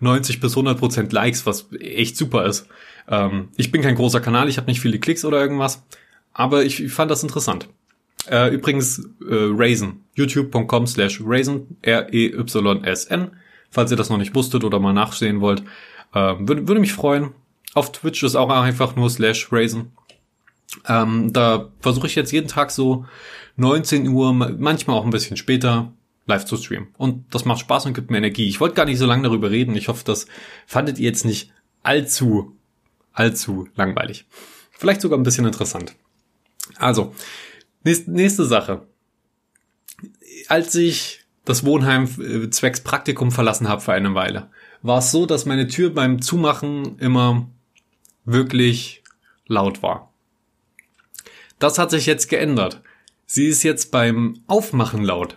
90 0.00 0.40
bis 0.40 0.52
100 0.52 0.78
Prozent 0.78 1.12
Likes, 1.12 1.46
was 1.46 1.68
echt 1.78 2.16
super 2.16 2.44
ist. 2.44 2.66
Ähm, 3.08 3.48
ich 3.56 3.70
bin 3.70 3.82
kein 3.82 3.94
großer 3.94 4.20
Kanal, 4.20 4.48
ich 4.48 4.56
habe 4.56 4.66
nicht 4.66 4.80
viele 4.80 4.98
Klicks 4.98 5.24
oder 5.24 5.40
irgendwas, 5.40 5.82
aber 6.32 6.64
ich, 6.64 6.90
fand 6.92 7.10
das 7.10 7.22
interessant. 7.22 7.68
Äh, 8.30 8.52
übrigens, 8.52 8.98
äh, 8.98 9.04
Raisin, 9.30 10.04
youtube.com 10.14 10.86
slash 10.86 11.20
Raisin, 11.24 11.76
R-E-Y-S-N, 11.82 13.30
falls 13.70 13.90
ihr 13.90 13.96
das 13.96 14.10
noch 14.10 14.18
nicht 14.18 14.34
wusstet 14.34 14.64
oder 14.64 14.80
mal 14.80 14.92
nachsehen 14.92 15.40
wollt. 15.40 15.62
Äh, 16.14 16.34
würde, 16.40 16.68
würde 16.68 16.80
mich 16.80 16.92
freuen. 16.92 17.30
Auf 17.74 17.92
Twitch 17.92 18.22
ist 18.22 18.34
auch 18.34 18.50
einfach 18.50 18.96
nur 18.96 19.08
slash 19.08 19.52
Raisin. 19.52 19.92
Ähm, 20.86 21.32
da 21.32 21.70
versuche 21.80 22.06
ich 22.06 22.14
jetzt 22.14 22.32
jeden 22.32 22.48
Tag 22.48 22.70
so 22.70 23.06
19 23.56 24.08
Uhr, 24.08 24.32
manchmal 24.32 24.96
auch 24.96 25.04
ein 25.04 25.10
bisschen 25.10 25.36
später, 25.36 25.92
live 26.26 26.44
zu 26.44 26.56
streamen. 26.56 26.88
Und 26.98 27.34
das 27.34 27.44
macht 27.44 27.60
Spaß 27.60 27.86
und 27.86 27.94
gibt 27.94 28.10
mir 28.10 28.18
Energie. 28.18 28.48
Ich 28.48 28.60
wollte 28.60 28.74
gar 28.74 28.84
nicht 28.84 28.98
so 28.98 29.06
lange 29.06 29.22
darüber 29.22 29.50
reden. 29.50 29.74
Ich 29.74 29.88
hoffe, 29.88 30.04
das 30.04 30.26
fandet 30.66 30.98
ihr 30.98 31.06
jetzt 31.06 31.24
nicht 31.24 31.50
allzu, 31.82 32.54
allzu 33.12 33.68
langweilig. 33.74 34.26
Vielleicht 34.70 35.00
sogar 35.00 35.18
ein 35.18 35.22
bisschen 35.22 35.46
interessant. 35.46 35.94
Also, 36.76 37.14
nächste, 37.82 38.10
nächste 38.10 38.44
Sache. 38.44 38.86
Als 40.48 40.74
ich 40.74 41.24
das 41.44 41.64
Wohnheim 41.64 42.04
äh, 42.20 42.50
zwecks 42.50 42.82
Praktikum 42.82 43.32
verlassen 43.32 43.68
habe 43.68 43.80
für 43.80 43.92
eine 43.92 44.14
Weile, 44.14 44.50
war 44.82 44.98
es 44.98 45.10
so, 45.10 45.26
dass 45.26 45.46
meine 45.46 45.66
Tür 45.66 45.90
beim 45.90 46.20
Zumachen 46.20 46.98
immer 46.98 47.48
wirklich 48.24 49.02
laut 49.46 49.82
war. 49.82 50.07
Das 51.58 51.78
hat 51.78 51.90
sich 51.90 52.06
jetzt 52.06 52.28
geändert. 52.28 52.82
Sie 53.26 53.46
ist 53.46 53.62
jetzt 53.62 53.90
beim 53.90 54.40
Aufmachen 54.46 55.04
laut. 55.04 55.36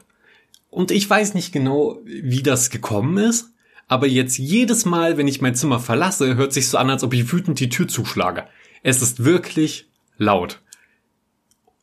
Und 0.69 0.91
ich 0.91 1.09
weiß 1.09 1.33
nicht 1.33 1.51
genau, 1.51 1.99
wie 2.05 2.43
das 2.43 2.69
gekommen 2.69 3.17
ist, 3.17 3.51
aber 3.87 4.07
jetzt 4.07 4.37
jedes 4.37 4.85
Mal, 4.85 5.17
wenn 5.17 5.27
ich 5.27 5.41
mein 5.41 5.55
Zimmer 5.55 5.79
verlasse, 5.79 6.37
hört 6.37 6.53
sich 6.53 6.69
so 6.69 6.77
an, 6.77 6.89
als 6.89 7.03
ob 7.03 7.13
ich 7.13 7.31
wütend 7.33 7.59
die 7.59 7.67
Tür 7.67 7.89
zuschlage. 7.89 8.47
Es 8.83 9.01
ist 9.01 9.25
wirklich 9.25 9.89
laut. 10.17 10.61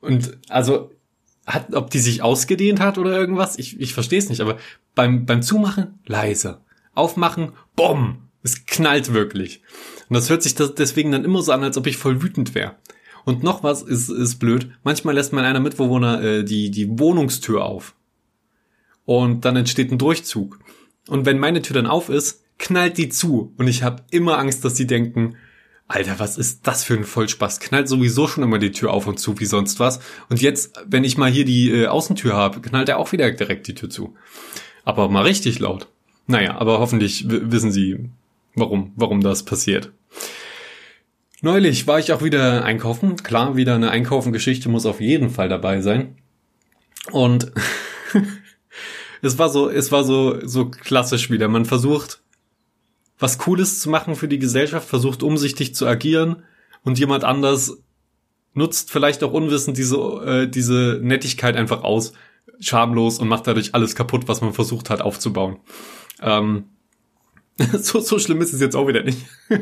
Und 0.00 0.38
also, 0.49 0.90
hat, 1.47 1.75
ob 1.75 1.90
die 1.90 1.99
sich 1.99 2.23
ausgedehnt 2.23 2.80
hat 2.80 2.97
oder 2.97 3.12
irgendwas, 3.12 3.59
ich, 3.59 3.78
ich 3.78 3.92
verstehe 3.92 4.18
es 4.18 4.30
nicht, 4.30 4.40
aber 4.40 4.57
beim, 4.95 5.26
beim 5.26 5.42
Zumachen 5.42 5.99
leise. 6.07 6.62
Aufmachen, 6.95 7.52
bumm, 7.76 8.28
es 8.42 8.64
knallt 8.64 9.12
wirklich. 9.12 9.62
Und 10.09 10.14
das 10.14 10.30
hört 10.30 10.42
sich 10.42 10.54
das 10.54 10.75
deswegen 10.75 11.12
dann 11.12 11.25
immer 11.25 11.42
so 11.42 11.52
an, 11.52 11.62
als 11.62 11.76
ob 11.76 11.87
ich 11.87 11.99
voll 11.99 12.23
wütend 12.23 12.54
wäre. 12.54 12.76
Und 13.28 13.42
noch 13.42 13.62
was 13.62 13.82
ist, 13.82 14.08
ist 14.08 14.37
blöd. 14.37 14.70
Manchmal 14.85 15.14
lässt 15.14 15.35
man 15.35 15.44
einer 15.44 15.61
Mitbewohner 15.61 16.23
äh, 16.23 16.44
die, 16.44 16.70
die 16.70 16.99
Wohnungstür 16.99 17.62
auf. 17.62 17.94
Und 19.04 19.44
dann 19.44 19.54
entsteht 19.54 19.92
ein 19.92 19.99
Durchzug. 19.99 20.58
Und 21.08 21.26
wenn 21.26 21.38
meine 21.38 21.61
Tür 21.61 21.75
dann 21.75 21.87
auf 21.87 22.08
ist, 22.08 22.42
knallt 22.58 22.97
die 22.97 23.11
zu. 23.11 23.52
Und 23.58 23.68
ich 23.68 23.82
habe 23.82 24.02
immer 24.11 24.38
Angst, 24.38 24.64
dass 24.64 24.73
die 24.73 24.87
denken, 24.87 25.37
Alter, 25.88 26.18
was 26.18 26.38
ist 26.38 26.66
das 26.66 26.85
für 26.85 26.94
ein 26.94 27.04
Vollspaß? 27.04 27.61
Knallt 27.61 27.90
sowieso 27.90 28.28
schon 28.28 28.44
immer 28.44 28.58
die 28.58 28.73
Tür 28.73 28.94
auf 28.94 29.06
und 29.06 29.18
zu, 29.18 29.38
wie 29.38 29.44
sonst 29.44 29.78
was. 29.78 30.00
Und 30.30 30.40
jetzt, 30.40 30.80
wenn 30.87 31.04
ich 31.04 31.18
mal 31.18 31.30
hier 31.30 31.44
die 31.44 31.70
äh, 31.70 31.87
Außentür 31.87 32.32
habe, 32.32 32.62
knallt 32.62 32.88
er 32.88 32.97
auch 32.97 33.12
wieder 33.12 33.30
direkt 33.30 33.66
die 33.66 33.75
Tür 33.75 33.90
zu. 33.90 34.16
Aber 34.87 35.11
mal 35.11 35.25
richtig 35.25 35.58
laut. 35.58 35.88
Naja, 36.26 36.56
aber 36.56 36.78
hoffentlich 36.78 37.26
wissen 37.28 37.73
Sie, 37.73 38.08
warum, 38.54 38.94
warum 38.97 39.20
das 39.20 39.42
passiert. 39.42 39.92
Neulich 41.40 41.87
war 41.87 41.99
ich 41.99 42.12
auch 42.12 42.23
wieder 42.23 42.64
einkaufen. 42.64 43.16
Klar, 43.16 43.57
wieder 43.57 43.75
eine 43.75 43.90
Einkaufen-Geschichte 43.90 44.68
muss 44.68 44.87
auf 44.87 45.00
jeden 45.00 45.30
Fall 45.30 45.49
dabei 45.49 45.80
sein. 45.80 46.16
Und 47.12 47.52
es 49.23 49.38
war 49.38 49.49
so, 49.49 49.71
es 49.71 49.92
war 49.92 50.04
so, 50.04 50.45
so 50.47 50.68
klassisch 50.68 51.30
wieder. 51.30 51.49
Man 51.49 51.64
versucht, 51.64 52.21
was 53.18 53.38
Cooles 53.38 53.80
zu 53.80 53.88
machen 53.88 54.16
für 54.16 54.28
die 54.28 54.38
Gesellschaft, 54.38 54.88
versucht 54.88 55.23
umsichtig 55.23 55.75
zu 55.75 55.87
agieren 55.87 56.42
und 56.83 56.99
jemand 56.99 57.25
anders 57.25 57.78
nutzt 58.54 58.90
vielleicht 58.90 59.23
auch 59.23 59.33
unwissend 59.33 59.78
diese, 59.78 59.97
äh, 59.97 60.49
diese 60.49 60.99
Nettigkeit 61.02 61.57
einfach 61.57 61.83
aus, 61.85 62.12
schamlos 62.61 63.18
und 63.21 63.28
macht 63.28 63.47
dadurch 63.47 63.75
alles 63.75 63.95
kaputt, 63.95 64.26
was 64.26 64.40
man 64.40 64.52
versucht 64.52 64.90
hat 64.90 65.00
aufzubauen. 65.00 65.59
Ähm, 66.21 66.64
so, 67.79 68.00
so 68.00 68.19
schlimm 68.19 68.41
ist 68.41 68.53
es 68.53 68.61
jetzt 68.61 68.77
auch 68.77 68.87
wieder 68.87 69.03
nicht. 69.03 69.27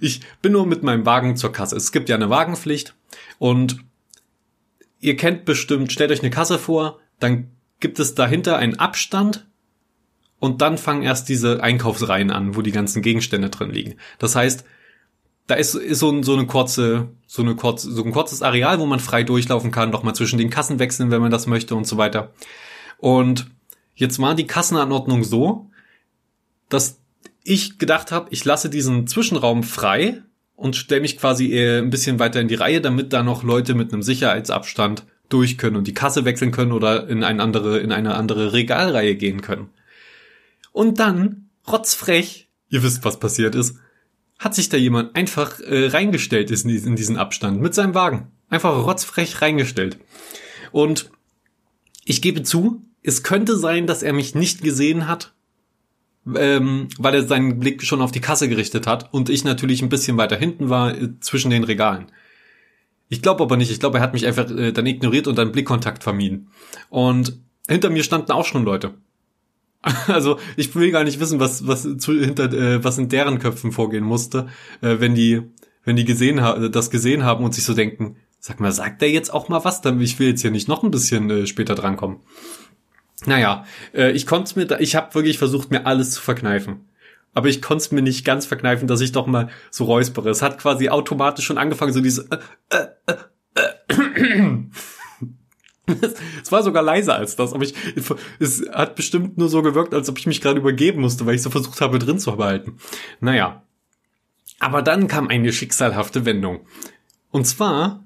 Ich 0.00 0.20
bin 0.42 0.52
nur 0.52 0.66
mit 0.66 0.82
meinem 0.82 1.06
Wagen 1.06 1.36
zur 1.36 1.52
Kasse. 1.52 1.76
Es 1.76 1.92
gibt 1.92 2.08
ja 2.08 2.16
eine 2.16 2.30
Wagenpflicht 2.30 2.94
und 3.38 3.78
ihr 5.00 5.16
kennt 5.16 5.44
bestimmt, 5.44 5.92
stellt 5.92 6.10
euch 6.10 6.20
eine 6.20 6.30
Kasse 6.30 6.58
vor, 6.58 7.00
dann 7.20 7.50
gibt 7.80 7.98
es 7.98 8.14
dahinter 8.14 8.56
einen 8.56 8.78
Abstand 8.78 9.46
und 10.40 10.62
dann 10.62 10.78
fangen 10.78 11.02
erst 11.02 11.28
diese 11.28 11.62
Einkaufsreihen 11.62 12.30
an, 12.30 12.56
wo 12.56 12.62
die 12.62 12.72
ganzen 12.72 13.02
Gegenstände 13.02 13.50
drin 13.50 13.70
liegen. 13.70 13.96
Das 14.18 14.36
heißt, 14.36 14.64
da 15.46 15.54
ist, 15.54 15.74
ist 15.74 15.98
so, 15.98 16.22
so 16.22 16.32
eine 16.32 16.46
kurze, 16.46 17.08
so 17.26 17.42
eine 17.42 17.54
kurze, 17.54 17.92
so 17.92 18.02
ein 18.02 18.12
kurzes 18.12 18.40
Areal, 18.40 18.78
wo 18.78 18.86
man 18.86 19.00
frei 19.00 19.22
durchlaufen 19.22 19.70
kann, 19.70 19.92
doch 19.92 20.02
mal 20.02 20.14
zwischen 20.14 20.38
den 20.38 20.50
Kassen 20.50 20.78
wechseln, 20.78 21.10
wenn 21.10 21.20
man 21.20 21.30
das 21.30 21.46
möchte 21.46 21.74
und 21.74 21.86
so 21.86 21.98
weiter. 21.98 22.32
Und 22.96 23.50
jetzt 23.94 24.18
war 24.18 24.34
die 24.34 24.46
Kassenanordnung 24.46 25.24
so, 25.24 25.70
dass 26.70 27.03
ich 27.44 27.78
gedacht 27.78 28.10
habe, 28.10 28.28
ich 28.30 28.44
lasse 28.44 28.70
diesen 28.70 29.06
Zwischenraum 29.06 29.62
frei 29.62 30.22
und 30.56 30.76
stelle 30.76 31.02
mich 31.02 31.18
quasi 31.18 31.50
eher 31.50 31.78
ein 31.78 31.90
bisschen 31.90 32.18
weiter 32.18 32.40
in 32.40 32.48
die 32.48 32.54
Reihe, 32.54 32.80
damit 32.80 33.12
da 33.12 33.22
noch 33.22 33.42
Leute 33.42 33.74
mit 33.74 33.92
einem 33.92 34.02
Sicherheitsabstand 34.02 35.04
durch 35.28 35.58
können 35.58 35.76
und 35.76 35.86
die 35.86 35.94
Kasse 35.94 36.24
wechseln 36.24 36.52
können 36.52 36.72
oder 36.72 37.08
in 37.08 37.22
eine 37.22 37.42
andere, 37.42 37.78
in 37.78 37.92
eine 37.92 38.14
andere 38.14 38.52
Regalreihe 38.52 39.14
gehen 39.14 39.42
können. 39.42 39.70
Und 40.72 40.98
dann, 40.98 41.50
rotzfrech, 41.68 42.48
ihr 42.68 42.82
wisst, 42.82 43.04
was 43.04 43.20
passiert 43.20 43.54
ist, 43.54 43.76
hat 44.38 44.54
sich 44.54 44.68
da 44.68 44.76
jemand 44.76 45.14
einfach 45.14 45.60
äh, 45.60 45.86
reingestellt 45.86 46.50
in 46.50 46.96
diesen 46.96 47.16
Abstand 47.16 47.60
mit 47.60 47.74
seinem 47.74 47.94
Wagen. 47.94 48.28
Einfach 48.48 48.74
rotzfrech 48.84 49.40
reingestellt. 49.40 49.98
Und 50.72 51.10
ich 52.04 52.20
gebe 52.20 52.42
zu, 52.42 52.82
es 53.02 53.22
könnte 53.22 53.56
sein, 53.56 53.86
dass 53.86 54.02
er 54.02 54.12
mich 54.12 54.34
nicht 54.34 54.62
gesehen 54.62 55.08
hat, 55.08 55.33
ähm, 56.36 56.88
weil 56.98 57.14
er 57.14 57.26
seinen 57.26 57.58
Blick 57.58 57.82
schon 57.82 58.00
auf 58.00 58.12
die 58.12 58.20
Kasse 58.20 58.48
gerichtet 58.48 58.86
hat 58.86 59.12
und 59.12 59.28
ich 59.28 59.44
natürlich 59.44 59.82
ein 59.82 59.88
bisschen 59.88 60.16
weiter 60.16 60.36
hinten 60.36 60.70
war 60.70 60.94
äh, 60.94 61.20
zwischen 61.20 61.50
den 61.50 61.64
Regalen. 61.64 62.06
Ich 63.08 63.22
glaube 63.22 63.42
aber 63.42 63.56
nicht. 63.56 63.70
Ich 63.70 63.80
glaube, 63.80 63.98
er 63.98 64.02
hat 64.02 64.14
mich 64.14 64.26
einfach 64.26 64.50
äh, 64.50 64.72
dann 64.72 64.86
ignoriert 64.86 65.26
und 65.26 65.36
dann 65.36 65.52
Blickkontakt 65.52 66.02
vermieden. 66.02 66.48
Und 66.88 67.38
hinter 67.68 67.90
mir 67.90 68.02
standen 68.02 68.32
auch 68.32 68.46
schon 68.46 68.64
Leute. 68.64 68.94
Also 70.08 70.38
ich 70.56 70.74
will 70.74 70.90
gar 70.90 71.04
nicht 71.04 71.20
wissen, 71.20 71.40
was 71.40 71.66
was 71.66 71.82
zu, 71.98 72.18
hinter 72.18 72.50
äh, 72.52 72.82
was 72.82 72.96
in 72.96 73.10
deren 73.10 73.38
Köpfen 73.38 73.70
vorgehen 73.70 74.04
musste, 74.04 74.48
äh, 74.80 74.96
wenn 74.98 75.14
die 75.14 75.42
wenn 75.84 75.96
die 75.96 76.06
gesehen 76.06 76.40
haben, 76.40 76.72
das 76.72 76.90
gesehen 76.90 77.24
haben 77.24 77.44
und 77.44 77.54
sich 77.54 77.64
so 77.64 77.74
denken, 77.74 78.16
sag 78.40 78.60
mal, 78.60 78.72
sagt 78.72 79.02
der 79.02 79.10
jetzt 79.10 79.32
auch 79.32 79.50
mal 79.50 79.64
was? 79.64 79.82
Dann 79.82 80.00
ich 80.00 80.18
will 80.18 80.28
jetzt 80.28 80.40
hier 80.40 80.50
nicht 80.50 80.68
noch 80.68 80.82
ein 80.82 80.90
bisschen 80.90 81.30
äh, 81.30 81.46
später 81.46 81.74
drankommen. 81.74 82.20
Naja, 83.26 83.64
äh, 83.94 84.12
ich 84.12 84.26
konnte 84.26 84.58
mir, 84.58 84.66
da, 84.66 84.78
ich 84.78 84.96
habe 84.96 85.14
wirklich 85.14 85.38
versucht, 85.38 85.70
mir 85.70 85.86
alles 85.86 86.12
zu 86.12 86.20
verkneifen. 86.20 86.88
Aber 87.32 87.48
ich 87.48 87.60
konnte 87.60 87.94
mir 87.94 88.02
nicht 88.02 88.24
ganz 88.24 88.46
verkneifen, 88.46 88.86
dass 88.86 89.00
ich 89.00 89.12
doch 89.12 89.26
mal 89.26 89.50
so 89.70 89.84
räuspere. 89.84 90.30
Es 90.30 90.42
hat 90.42 90.58
quasi 90.58 90.88
automatisch 90.88 91.44
schon 91.44 91.58
angefangen, 91.58 91.92
so 91.92 92.00
diese. 92.00 92.28
Äh, 92.70 92.86
äh, 93.06 93.14
äh, 93.56 93.92
äh. 93.94 94.64
Es 96.42 96.50
war 96.50 96.62
sogar 96.62 96.82
leiser 96.82 97.14
als 97.14 97.36
das, 97.36 97.52
aber 97.52 97.62
ich, 97.62 97.74
es 98.38 98.64
hat 98.72 98.96
bestimmt 98.96 99.36
nur 99.36 99.50
so 99.50 99.60
gewirkt, 99.60 99.92
als 99.92 100.08
ob 100.08 100.18
ich 100.18 100.26
mich 100.26 100.40
gerade 100.40 100.58
übergeben 100.58 101.02
musste, 101.02 101.26
weil 101.26 101.34
ich 101.34 101.42
so 101.42 101.50
versucht 101.50 101.82
habe, 101.82 101.98
drin 101.98 102.18
zu 102.18 102.34
behalten. 102.34 102.78
Naja. 103.20 103.64
Aber 104.60 104.80
dann 104.80 105.08
kam 105.08 105.28
eine 105.28 105.52
schicksalhafte 105.52 106.24
Wendung. 106.24 106.60
Und 107.30 107.46
zwar 107.46 108.02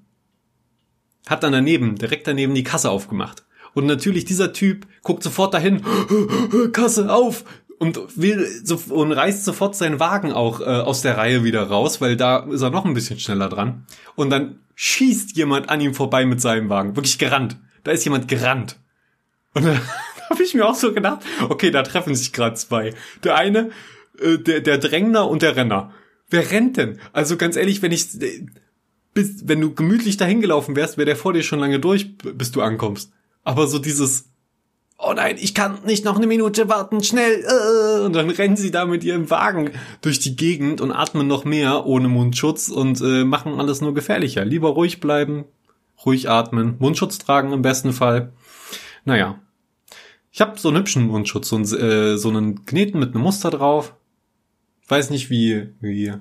hat 1.29 1.45
dann 1.45 1.53
daneben, 1.53 1.95
direkt 1.95 2.27
daneben 2.27 2.55
die 2.55 2.65
Kasse 2.65 2.91
aufgemacht. 2.91 3.45
Und 3.79 3.87
natürlich 3.87 4.25
dieser 4.25 4.53
Typ 4.53 4.87
guckt 5.03 5.23
sofort 5.23 5.55
dahin, 5.55 5.83
Kasse 6.73 7.13
auf, 7.13 7.45
und 7.79 8.21
will 8.21 8.45
so, 8.65 8.81
und 8.93 9.13
reißt 9.13 9.45
sofort 9.45 9.77
seinen 9.77 10.01
Wagen 10.01 10.33
auch 10.33 10.61
äh, 10.61 10.65
aus 10.65 11.03
der 11.03 11.17
Reihe 11.17 11.45
wieder 11.45 11.63
raus, 11.63 12.01
weil 12.01 12.17
da 12.17 12.39
ist 12.51 12.63
er 12.63 12.71
noch 12.71 12.85
ein 12.85 12.95
bisschen 12.95 13.21
schneller 13.21 13.49
dran. 13.49 13.87
Und 14.17 14.31
dann 14.31 14.59
schießt 14.75 15.37
jemand 15.37 15.71
an 15.71 15.81
ihm 15.81 15.95
vorbei 15.95 16.27
mit 16.27 16.41
seinem 16.41 16.69
Wagen, 16.69 16.97
wirklich 16.97 17.19
gerannt. 17.19 17.57
Da 17.85 17.93
ist 17.93 18.05
jemand 18.05 18.27
gerannt. 18.27 18.81
Und 19.55 19.65
da 19.65 19.81
habe 20.29 20.43
ich 20.43 20.55
mir 20.55 20.67
auch 20.67 20.75
so 20.75 20.93
gedacht, 20.93 21.21
okay, 21.49 21.71
da 21.71 21.83
treffen 21.83 22.15
sich 22.15 22.33
gerade 22.33 22.57
zwei. 22.57 22.95
Der 23.23 23.37
eine, 23.37 23.71
äh, 24.21 24.39
der, 24.39 24.61
der 24.61 24.79
Drängner 24.79 25.29
und 25.29 25.43
der 25.43 25.55
Renner. 25.55 25.93
Wer 26.31 26.51
rennt 26.51 26.77
denn? 26.77 26.99
Also 27.13 27.37
ganz 27.37 27.55
ehrlich, 27.55 27.81
wenn 27.81 27.93
ich, 27.93 28.21
äh, 28.21 28.45
bis, 29.15 29.47
wenn 29.47 29.61
du 29.61 29.73
gemütlich 29.73 30.17
dahin 30.17 30.41
gelaufen 30.41 30.75
wärst, 30.75 30.99
wäre 30.99 31.07
der 31.07 31.17
vor 31.17 31.33
dir 31.33 31.45
schon 31.45 31.61
lange 31.61 31.79
durch, 31.79 32.19
bis 32.19 32.51
du 32.51 32.61
ankommst. 32.61 33.13
Aber 33.49 33.67
so 33.67 33.79
dieses, 33.79 34.29
oh 34.99 35.15
nein, 35.17 35.37
ich 35.41 35.55
kann 35.55 35.79
nicht 35.87 36.05
noch 36.05 36.17
eine 36.17 36.27
Minute 36.27 36.69
warten, 36.69 37.03
schnell. 37.03 37.47
Äh, 37.47 38.05
und 38.05 38.13
dann 38.13 38.29
rennen 38.29 38.59
sie 38.59 38.71
da 38.71 38.85
mit 38.85 39.05
ihrem 39.05 39.31
Wagen 39.31 39.71
durch 40.03 40.19
die 40.19 40.37
Gegend 40.37 40.83
und 40.83 40.93
atmen 40.93 41.27
noch 41.27 41.47
mehr 41.47 41.87
ohne 41.87 42.09
Mundschutz 42.09 42.69
und 42.69 43.01
äh, 43.01 43.25
machen 43.25 43.59
alles 43.59 43.81
nur 43.81 43.95
gefährlicher. 43.95 44.45
Lieber 44.45 44.69
ruhig 44.69 45.01
bleiben, 45.01 45.47
ruhig 46.05 46.29
atmen, 46.29 46.77
Mundschutz 46.79 47.17
tragen 47.17 47.55
im 47.55 47.63
besten 47.63 47.95
Fall. 47.95 48.35
Naja. 49.07 49.41
Ich 50.31 50.43
habe 50.43 50.59
so 50.59 50.69
einen 50.69 50.77
hübschen 50.77 51.07
Mundschutz, 51.07 51.49
so 51.49 51.57
einen, 51.57 51.65
äh, 51.65 52.19
so 52.19 52.29
einen 52.29 52.67
Kneten 52.67 53.01
mit 53.01 53.15
einem 53.15 53.25
Muster 53.25 53.49
drauf. 53.49 53.95
Ich 54.83 54.91
weiß 54.91 55.09
nicht, 55.09 55.31
wie, 55.31 55.71
wie 55.81 56.13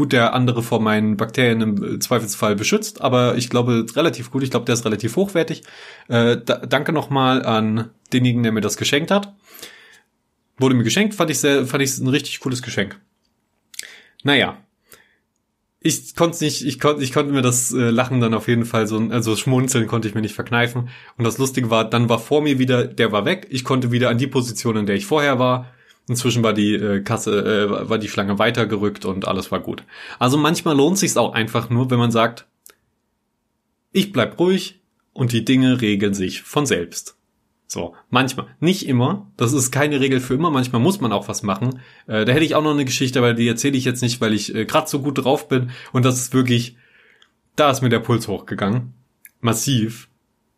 gut 0.00 0.12
der 0.12 0.32
andere 0.32 0.62
vor 0.62 0.80
meinen 0.80 1.18
Bakterien 1.18 1.60
im 1.60 2.00
Zweifelsfall 2.00 2.56
beschützt, 2.56 3.02
aber 3.02 3.36
ich 3.36 3.50
glaube 3.50 3.84
relativ 3.94 4.30
gut. 4.30 4.42
Ich 4.42 4.50
glaube, 4.50 4.64
der 4.64 4.72
ist 4.72 4.86
relativ 4.86 5.14
hochwertig. 5.16 5.62
Äh, 6.08 6.38
da, 6.42 6.56
danke 6.56 6.94
nochmal 6.94 7.44
an 7.44 7.90
denjenigen, 8.10 8.42
der 8.42 8.52
mir 8.52 8.62
das 8.62 8.78
geschenkt 8.78 9.10
hat. 9.10 9.34
Wurde 10.56 10.74
mir 10.74 10.84
geschenkt, 10.84 11.14
fand 11.14 11.30
ich 11.30 11.38
sehr, 11.38 11.66
fand 11.66 11.82
ich 11.82 11.98
ein 11.98 12.08
richtig 12.08 12.40
cooles 12.40 12.62
Geschenk. 12.62 12.98
Naja, 14.22 14.56
ich 15.80 16.16
konnte 16.16 16.42
nicht, 16.44 16.64
ich 16.64 16.80
konnte, 16.80 17.02
ich 17.02 17.12
konnte 17.12 17.30
mir 17.30 17.42
das 17.42 17.70
äh, 17.74 17.90
Lachen 17.90 18.22
dann 18.22 18.32
auf 18.32 18.48
jeden 18.48 18.64
Fall 18.64 18.86
so, 18.86 18.96
also 19.10 19.36
Schmunzeln 19.36 19.86
konnte 19.86 20.08
ich 20.08 20.14
mir 20.14 20.22
nicht 20.22 20.34
verkneifen. 20.34 20.88
Und 21.18 21.24
das 21.24 21.36
Lustige 21.36 21.68
war, 21.68 21.84
dann 21.84 22.08
war 22.08 22.18
vor 22.18 22.40
mir 22.40 22.58
wieder, 22.58 22.86
der 22.86 23.12
war 23.12 23.26
weg. 23.26 23.48
Ich 23.50 23.64
konnte 23.64 23.92
wieder 23.92 24.08
an 24.08 24.16
die 24.16 24.28
Position, 24.28 24.78
in 24.78 24.86
der 24.86 24.96
ich 24.96 25.04
vorher 25.04 25.38
war. 25.38 25.66
Inzwischen 26.10 26.42
war 26.42 26.52
die 26.52 26.74
äh, 26.74 27.02
Kasse, 27.02 27.38
äh, 27.38 27.88
war 27.88 27.96
die 27.96 28.08
Schlange 28.08 28.40
weitergerückt 28.40 29.04
und 29.04 29.28
alles 29.28 29.52
war 29.52 29.60
gut. 29.60 29.84
Also 30.18 30.38
manchmal 30.38 30.76
lohnt 30.76 30.98
sich's 30.98 31.16
auch 31.16 31.34
einfach 31.34 31.70
nur, 31.70 31.88
wenn 31.88 32.00
man 32.00 32.10
sagt, 32.10 32.48
ich 33.92 34.10
bleib 34.10 34.36
ruhig 34.40 34.80
und 35.12 35.30
die 35.30 35.44
Dinge 35.44 35.80
regeln 35.80 36.12
sich 36.12 36.42
von 36.42 36.66
selbst. 36.66 37.16
So, 37.68 37.94
manchmal. 38.08 38.48
Nicht 38.58 38.88
immer. 38.88 39.30
Das 39.36 39.52
ist 39.52 39.70
keine 39.70 40.00
Regel 40.00 40.18
für 40.18 40.34
immer. 40.34 40.50
Manchmal 40.50 40.82
muss 40.82 41.00
man 41.00 41.12
auch 41.12 41.28
was 41.28 41.44
machen. 41.44 41.78
Äh, 42.08 42.24
da 42.24 42.32
hätte 42.32 42.44
ich 42.44 42.56
auch 42.56 42.64
noch 42.64 42.72
eine 42.72 42.84
Geschichte, 42.84 43.20
aber 43.20 43.32
die 43.32 43.46
erzähle 43.46 43.78
ich 43.78 43.84
jetzt 43.84 44.02
nicht, 44.02 44.20
weil 44.20 44.34
ich 44.34 44.52
äh, 44.52 44.64
gerade 44.64 44.90
so 44.90 45.02
gut 45.02 45.24
drauf 45.24 45.46
bin. 45.46 45.70
Und 45.92 46.04
das 46.04 46.18
ist 46.18 46.34
wirklich, 46.34 46.76
da 47.54 47.70
ist 47.70 47.82
mir 47.82 47.88
der 47.88 48.00
Puls 48.00 48.26
hochgegangen. 48.26 48.94
Massiv. 49.40 50.09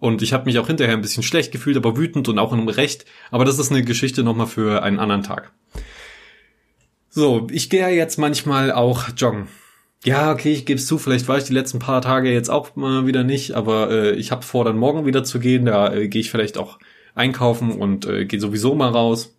Und 0.02 0.20
ich 0.20 0.32
habe 0.32 0.46
mich 0.46 0.58
auch 0.58 0.66
hinterher 0.66 0.96
ein 0.96 1.00
bisschen 1.00 1.22
schlecht 1.22 1.52
gefühlt, 1.52 1.76
aber 1.76 1.96
wütend 1.96 2.28
und 2.28 2.40
auch 2.40 2.52
im 2.52 2.66
Recht. 2.66 3.04
Aber 3.30 3.44
das 3.44 3.60
ist 3.60 3.70
eine 3.70 3.84
Geschichte 3.84 4.24
nochmal 4.24 4.48
für 4.48 4.82
einen 4.82 4.98
anderen 4.98 5.22
Tag. 5.22 5.52
So, 7.08 7.46
ich 7.52 7.70
gehe 7.70 7.82
ja 7.82 7.88
jetzt 7.88 8.18
manchmal 8.18 8.72
auch 8.72 9.10
joggen. 9.16 9.46
Ja, 10.04 10.32
okay, 10.32 10.50
ich 10.50 10.66
gebe 10.66 10.80
es 10.80 10.88
zu, 10.88 10.98
vielleicht 10.98 11.28
war 11.28 11.38
ich 11.38 11.44
die 11.44 11.52
letzten 11.52 11.78
paar 11.78 12.02
Tage 12.02 12.32
jetzt 12.32 12.50
auch 12.50 12.74
mal 12.74 13.06
wieder 13.06 13.22
nicht, 13.22 13.52
aber 13.52 13.92
äh, 13.92 14.10
ich 14.14 14.32
habe 14.32 14.42
vor, 14.42 14.64
dann 14.64 14.76
morgen 14.76 15.06
wieder 15.06 15.22
zu 15.22 15.38
gehen. 15.38 15.66
Da 15.66 15.94
äh, 15.94 16.08
gehe 16.08 16.22
ich 16.22 16.32
vielleicht 16.32 16.58
auch 16.58 16.80
einkaufen 17.14 17.70
und 17.70 18.04
äh, 18.04 18.24
gehe 18.24 18.40
sowieso 18.40 18.74
mal 18.74 18.90
raus. 18.90 19.36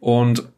Und 0.00 0.48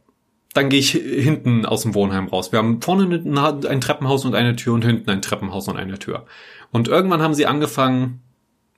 dann 0.54 0.71
gehe 0.71 0.80
ich 0.80 0.90
hinten 0.90 1.66
aus 1.66 1.83
dem 1.83 1.94
Wohnheim 1.94 2.26
raus. 2.26 2.50
Wir 2.50 2.59
haben 2.59 2.83
vorne 2.83 3.04
ein 3.04 3.80
Treppenhaus 3.80 4.25
und 4.25 4.35
eine 4.35 4.56
Tür 4.56 4.73
und 4.75 4.85
hinten 4.85 5.09
ein 5.09 5.23
Treppenhaus 5.23 5.68
und 5.68 5.76
eine 5.76 6.00
Tür. 6.00 6.26
Und 6.73 6.88
irgendwann 6.88 7.23
haben 7.23 7.35
sie 7.35 7.47
angefangen, 7.47 8.21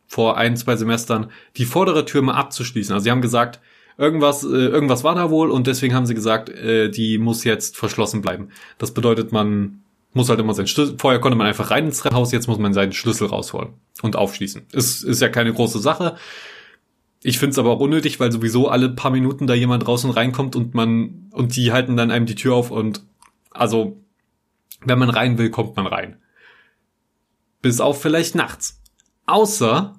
vor 0.07 0.37
ein, 0.37 0.57
zwei 0.57 0.77
Semestern, 0.77 1.31
die 1.57 1.65
vordere 1.65 2.05
Tür 2.05 2.23
mal 2.23 2.35
abzuschließen. 2.35 2.95
Also 2.95 3.05
sie 3.05 3.11
haben 3.11 3.23
gesagt, 3.23 3.61
irgendwas, 3.99 4.45
äh, 4.45 4.49
irgendwas 4.49 5.05
war 5.05 5.15
da 5.15 5.31
wohl 5.31 5.51
und 5.51 5.67
deswegen 5.67 5.95
haben 5.95 6.07
sie 6.07 6.15
gesagt, 6.15 6.49
äh, 6.49 6.91
die 6.91 7.19
muss 7.19 7.45
jetzt 7.45 7.77
verschlossen 7.77 8.23
bleiben. 8.23 8.51
Das 8.79 8.93
bedeutet, 8.93 9.33
man 9.33 9.83
muss 10.13 10.29
halt 10.29 10.41
immer 10.41 10.55
seinen 10.55 10.67
Schlüssel, 10.67 10.97
vorher 10.99 11.21
konnte 11.21 11.37
man 11.37 11.47
einfach 11.47 11.71
rein 11.71 11.87
ins 11.87 11.99
Treppenhaus, 11.99 12.33
jetzt 12.33 12.47
muss 12.47 12.59
man 12.59 12.73
seinen 12.73 12.93
Schlüssel 12.93 13.27
rausholen 13.27 13.71
und 14.03 14.17
aufschließen. 14.17 14.67
Ist, 14.73 15.03
ist 15.03 15.21
ja 15.21 15.29
keine 15.29 15.53
große 15.53 15.79
Sache. 15.79 16.17
Ich 17.23 17.39
finde 17.39 17.53
es 17.53 17.59
aber 17.59 17.71
auch 17.71 17.81
unnötig, 17.81 18.21
weil 18.21 18.31
sowieso 18.33 18.69
alle 18.69 18.91
paar 18.91 19.11
Minuten 19.11 19.47
da 19.47 19.55
jemand 19.55 19.87
raus 19.87 20.05
und 20.05 20.11
reinkommt 20.13 20.57
und 20.57 20.75
man 20.75 21.29
und 21.33 21.57
die 21.57 21.73
halten 21.73 21.97
dann 21.97 22.11
einem 22.11 22.27
die 22.27 22.35
Tür 22.35 22.55
auf 22.55 22.71
und 22.71 23.03
also 23.51 23.97
wenn 24.85 24.99
man 24.99 25.11
rein 25.11 25.39
will, 25.39 25.51
kommt 25.51 25.77
man 25.77 25.87
rein. 25.87 26.17
Bis 27.63 27.81
auf 27.81 28.01
vielleicht 28.01 28.35
nachts. 28.35 28.81
Außer 29.27 29.97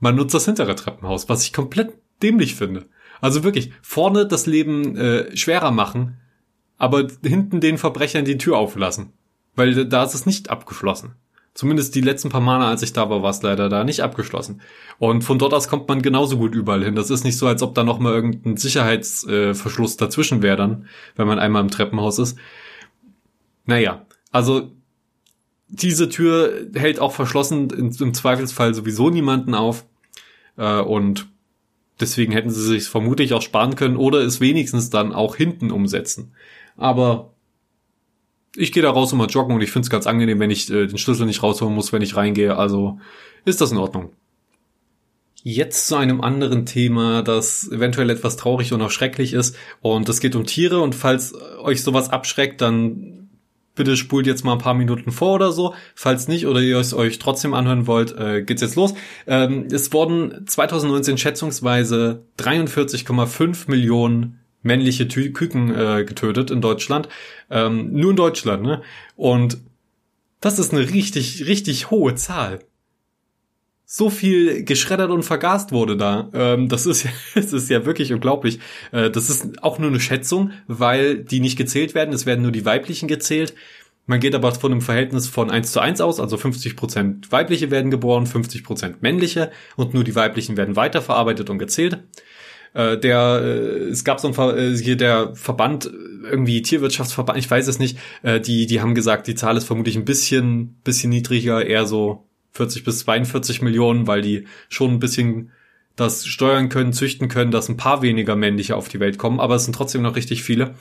man 0.00 0.16
nutzt 0.16 0.34
das 0.34 0.46
hintere 0.46 0.74
Treppenhaus, 0.74 1.28
was 1.28 1.44
ich 1.44 1.52
komplett 1.52 1.92
dämlich 2.22 2.54
finde. 2.54 2.86
Also 3.20 3.44
wirklich, 3.44 3.72
vorne 3.82 4.26
das 4.26 4.46
Leben 4.46 4.96
äh, 4.96 5.36
schwerer 5.36 5.70
machen, 5.70 6.16
aber 6.78 7.06
hinten 7.22 7.60
den 7.60 7.78
Verbrechern 7.78 8.24
die 8.24 8.38
Tür 8.38 8.56
auflassen. 8.56 9.12
Weil 9.54 9.86
da 9.86 10.02
ist 10.02 10.14
es 10.14 10.26
nicht 10.26 10.48
abgeschlossen. 10.48 11.14
Zumindest 11.52 11.94
die 11.94 12.00
letzten 12.00 12.30
paar 12.30 12.40
Male, 12.40 12.64
als 12.64 12.82
ich 12.82 12.92
da 12.92 13.10
war, 13.10 13.22
war 13.22 13.30
es 13.30 13.42
leider 13.42 13.68
da 13.68 13.84
nicht 13.84 14.00
abgeschlossen. 14.00 14.62
Und 14.98 15.22
von 15.22 15.38
dort 15.38 15.52
aus 15.52 15.68
kommt 15.68 15.88
man 15.88 16.00
genauso 16.00 16.38
gut 16.38 16.54
überall 16.54 16.84
hin. 16.84 16.94
Das 16.94 17.10
ist 17.10 17.24
nicht 17.24 17.36
so, 17.36 17.46
als 17.46 17.62
ob 17.62 17.74
da 17.74 17.82
noch 17.82 17.98
mal 17.98 18.14
irgendein 18.14 18.56
Sicherheitsverschluss 18.56 19.94
äh, 19.96 19.98
dazwischen 19.98 20.42
wäre 20.42 20.56
dann, 20.56 20.86
wenn 21.16 21.26
man 21.26 21.38
einmal 21.38 21.62
im 21.62 21.70
Treppenhaus 21.70 22.18
ist. 22.18 22.38
Naja, 23.66 24.06
also 24.30 24.70
diese 25.70 26.08
Tür 26.08 26.66
hält 26.74 26.98
auch 26.98 27.12
verschlossen 27.12 27.70
im 27.70 28.14
Zweifelsfall 28.14 28.74
sowieso 28.74 29.08
niemanden 29.10 29.54
auf. 29.54 29.86
Äh, 30.56 30.80
und 30.80 31.28
deswegen 32.00 32.32
hätten 32.32 32.50
sie 32.50 32.62
sich 32.62 32.84
vermutlich 32.84 33.32
auch 33.32 33.42
sparen 33.42 33.76
können 33.76 33.96
oder 33.96 34.18
es 34.20 34.40
wenigstens 34.40 34.90
dann 34.90 35.12
auch 35.12 35.36
hinten 35.36 35.70
umsetzen. 35.70 36.32
Aber 36.76 37.32
ich 38.56 38.72
gehe 38.72 38.82
da 38.82 38.90
raus 38.90 39.12
und 39.12 39.18
mal 39.18 39.28
joggen 39.28 39.54
und 39.54 39.62
ich 39.62 39.70
finde 39.70 39.86
es 39.86 39.90
ganz 39.90 40.06
angenehm, 40.06 40.40
wenn 40.40 40.50
ich 40.50 40.70
äh, 40.70 40.86
den 40.86 40.98
Schlüssel 40.98 41.26
nicht 41.26 41.42
rausholen 41.42 41.74
muss, 41.74 41.92
wenn 41.92 42.02
ich 42.02 42.16
reingehe. 42.16 42.56
Also 42.56 42.98
ist 43.44 43.60
das 43.60 43.70
in 43.70 43.78
Ordnung. 43.78 44.10
Jetzt 45.42 45.86
zu 45.86 45.96
einem 45.96 46.20
anderen 46.20 46.66
Thema, 46.66 47.22
das 47.22 47.70
eventuell 47.70 48.10
etwas 48.10 48.36
traurig 48.36 48.72
und 48.72 48.82
auch 48.82 48.90
schrecklich 48.90 49.32
ist. 49.32 49.56
Und 49.80 50.08
es 50.08 50.20
geht 50.20 50.34
um 50.34 50.44
Tiere. 50.44 50.80
Und 50.80 50.94
falls 50.94 51.34
euch 51.62 51.82
sowas 51.82 52.10
abschreckt, 52.10 52.60
dann 52.60 53.19
bitte 53.80 53.96
spult 53.96 54.26
jetzt 54.26 54.44
mal 54.44 54.52
ein 54.52 54.58
paar 54.58 54.74
Minuten 54.74 55.10
vor 55.10 55.36
oder 55.36 55.52
so. 55.52 55.74
Falls 55.94 56.28
nicht 56.28 56.46
oder 56.46 56.60
ihr 56.60 56.76
es 56.76 56.92
euch 56.92 57.18
trotzdem 57.18 57.54
anhören 57.54 57.86
wollt, 57.86 58.14
äh, 58.14 58.42
geht's 58.42 58.60
jetzt 58.60 58.76
los. 58.76 58.92
Ähm, 59.26 59.68
es 59.72 59.90
wurden 59.94 60.46
2019 60.46 61.16
schätzungsweise 61.16 62.26
43,5 62.38 63.70
Millionen 63.70 64.40
männliche 64.62 65.08
Tü 65.08 65.30
Küken 65.32 65.74
äh, 65.74 66.04
getötet 66.04 66.50
in 66.50 66.60
Deutschland. 66.60 67.08
Ähm, 67.48 67.94
nur 67.94 68.10
in 68.10 68.16
Deutschland, 68.16 68.62
ne? 68.62 68.82
Und 69.16 69.56
das 70.40 70.58
ist 70.58 70.74
eine 70.74 70.90
richtig, 70.90 71.46
richtig 71.46 71.90
hohe 71.90 72.14
Zahl. 72.16 72.58
So 73.92 74.08
viel 74.08 74.62
geschreddert 74.62 75.10
und 75.10 75.24
vergast 75.24 75.72
wurde 75.72 75.96
da. 75.96 76.30
Ähm, 76.32 76.68
das 76.68 76.86
ist 76.86 77.02
ja, 77.02 77.10
das 77.34 77.52
ist 77.52 77.68
ja 77.68 77.84
wirklich 77.84 78.12
unglaublich. 78.12 78.60
Äh, 78.92 79.10
das 79.10 79.28
ist 79.28 79.64
auch 79.64 79.80
nur 79.80 79.88
eine 79.88 79.98
Schätzung, 79.98 80.52
weil 80.68 81.16
die 81.24 81.40
nicht 81.40 81.58
gezählt 81.58 81.92
werden. 81.92 82.14
Es 82.14 82.24
werden 82.24 82.42
nur 82.42 82.52
die 82.52 82.64
weiblichen 82.64 83.08
gezählt. 83.08 83.52
Man 84.06 84.20
geht 84.20 84.36
aber 84.36 84.54
von 84.54 84.70
einem 84.70 84.80
Verhältnis 84.80 85.26
von 85.26 85.50
1 85.50 85.72
zu 85.72 85.80
1 85.80 86.00
aus, 86.02 86.20
also 86.20 86.36
50 86.36 86.76
Prozent 86.76 87.32
weibliche 87.32 87.72
werden 87.72 87.90
geboren, 87.90 88.28
50 88.28 88.62
Prozent 88.62 89.02
männliche 89.02 89.50
und 89.74 89.92
nur 89.92 90.04
die 90.04 90.14
weiblichen 90.14 90.56
werden 90.56 90.76
weiterverarbeitet 90.76 91.50
und 91.50 91.58
gezählt. 91.58 91.98
Äh, 92.74 92.96
der, 92.96 93.40
äh, 93.42 93.88
es 93.88 94.04
gab 94.04 94.20
so 94.20 94.28
ein 94.28 94.34
Ver 94.34 94.56
äh, 94.56 94.76
hier 94.76 94.96
der 94.98 95.34
Verband, 95.34 95.90
irgendwie 96.30 96.62
Tierwirtschaftsverband, 96.62 97.40
ich 97.40 97.50
weiß 97.50 97.66
es 97.66 97.80
nicht, 97.80 97.98
äh, 98.22 98.40
die, 98.40 98.66
die 98.66 98.80
haben 98.80 98.94
gesagt, 98.94 99.26
die 99.26 99.34
Zahl 99.34 99.56
ist 99.56 99.64
vermutlich 99.64 99.96
ein 99.96 100.04
bisschen, 100.04 100.76
bisschen 100.84 101.10
niedriger, 101.10 101.66
eher 101.66 101.86
so 101.86 102.29
40 102.52 102.84
bis 102.84 103.00
42 103.00 103.62
Millionen, 103.62 104.06
weil 104.06 104.22
die 104.22 104.46
schon 104.68 104.92
ein 104.92 104.98
bisschen 105.00 105.50
das 105.96 106.26
steuern 106.26 106.68
können, 106.68 106.92
züchten 106.92 107.28
können, 107.28 107.50
dass 107.50 107.68
ein 107.68 107.76
paar 107.76 108.02
weniger 108.02 108.36
männliche 108.36 108.76
auf 108.76 108.88
die 108.88 109.00
Welt 109.00 109.18
kommen, 109.18 109.40
aber 109.40 109.56
es 109.56 109.64
sind 109.64 109.74
trotzdem 109.74 110.02
noch 110.02 110.16
richtig 110.16 110.42
viele. 110.42 110.74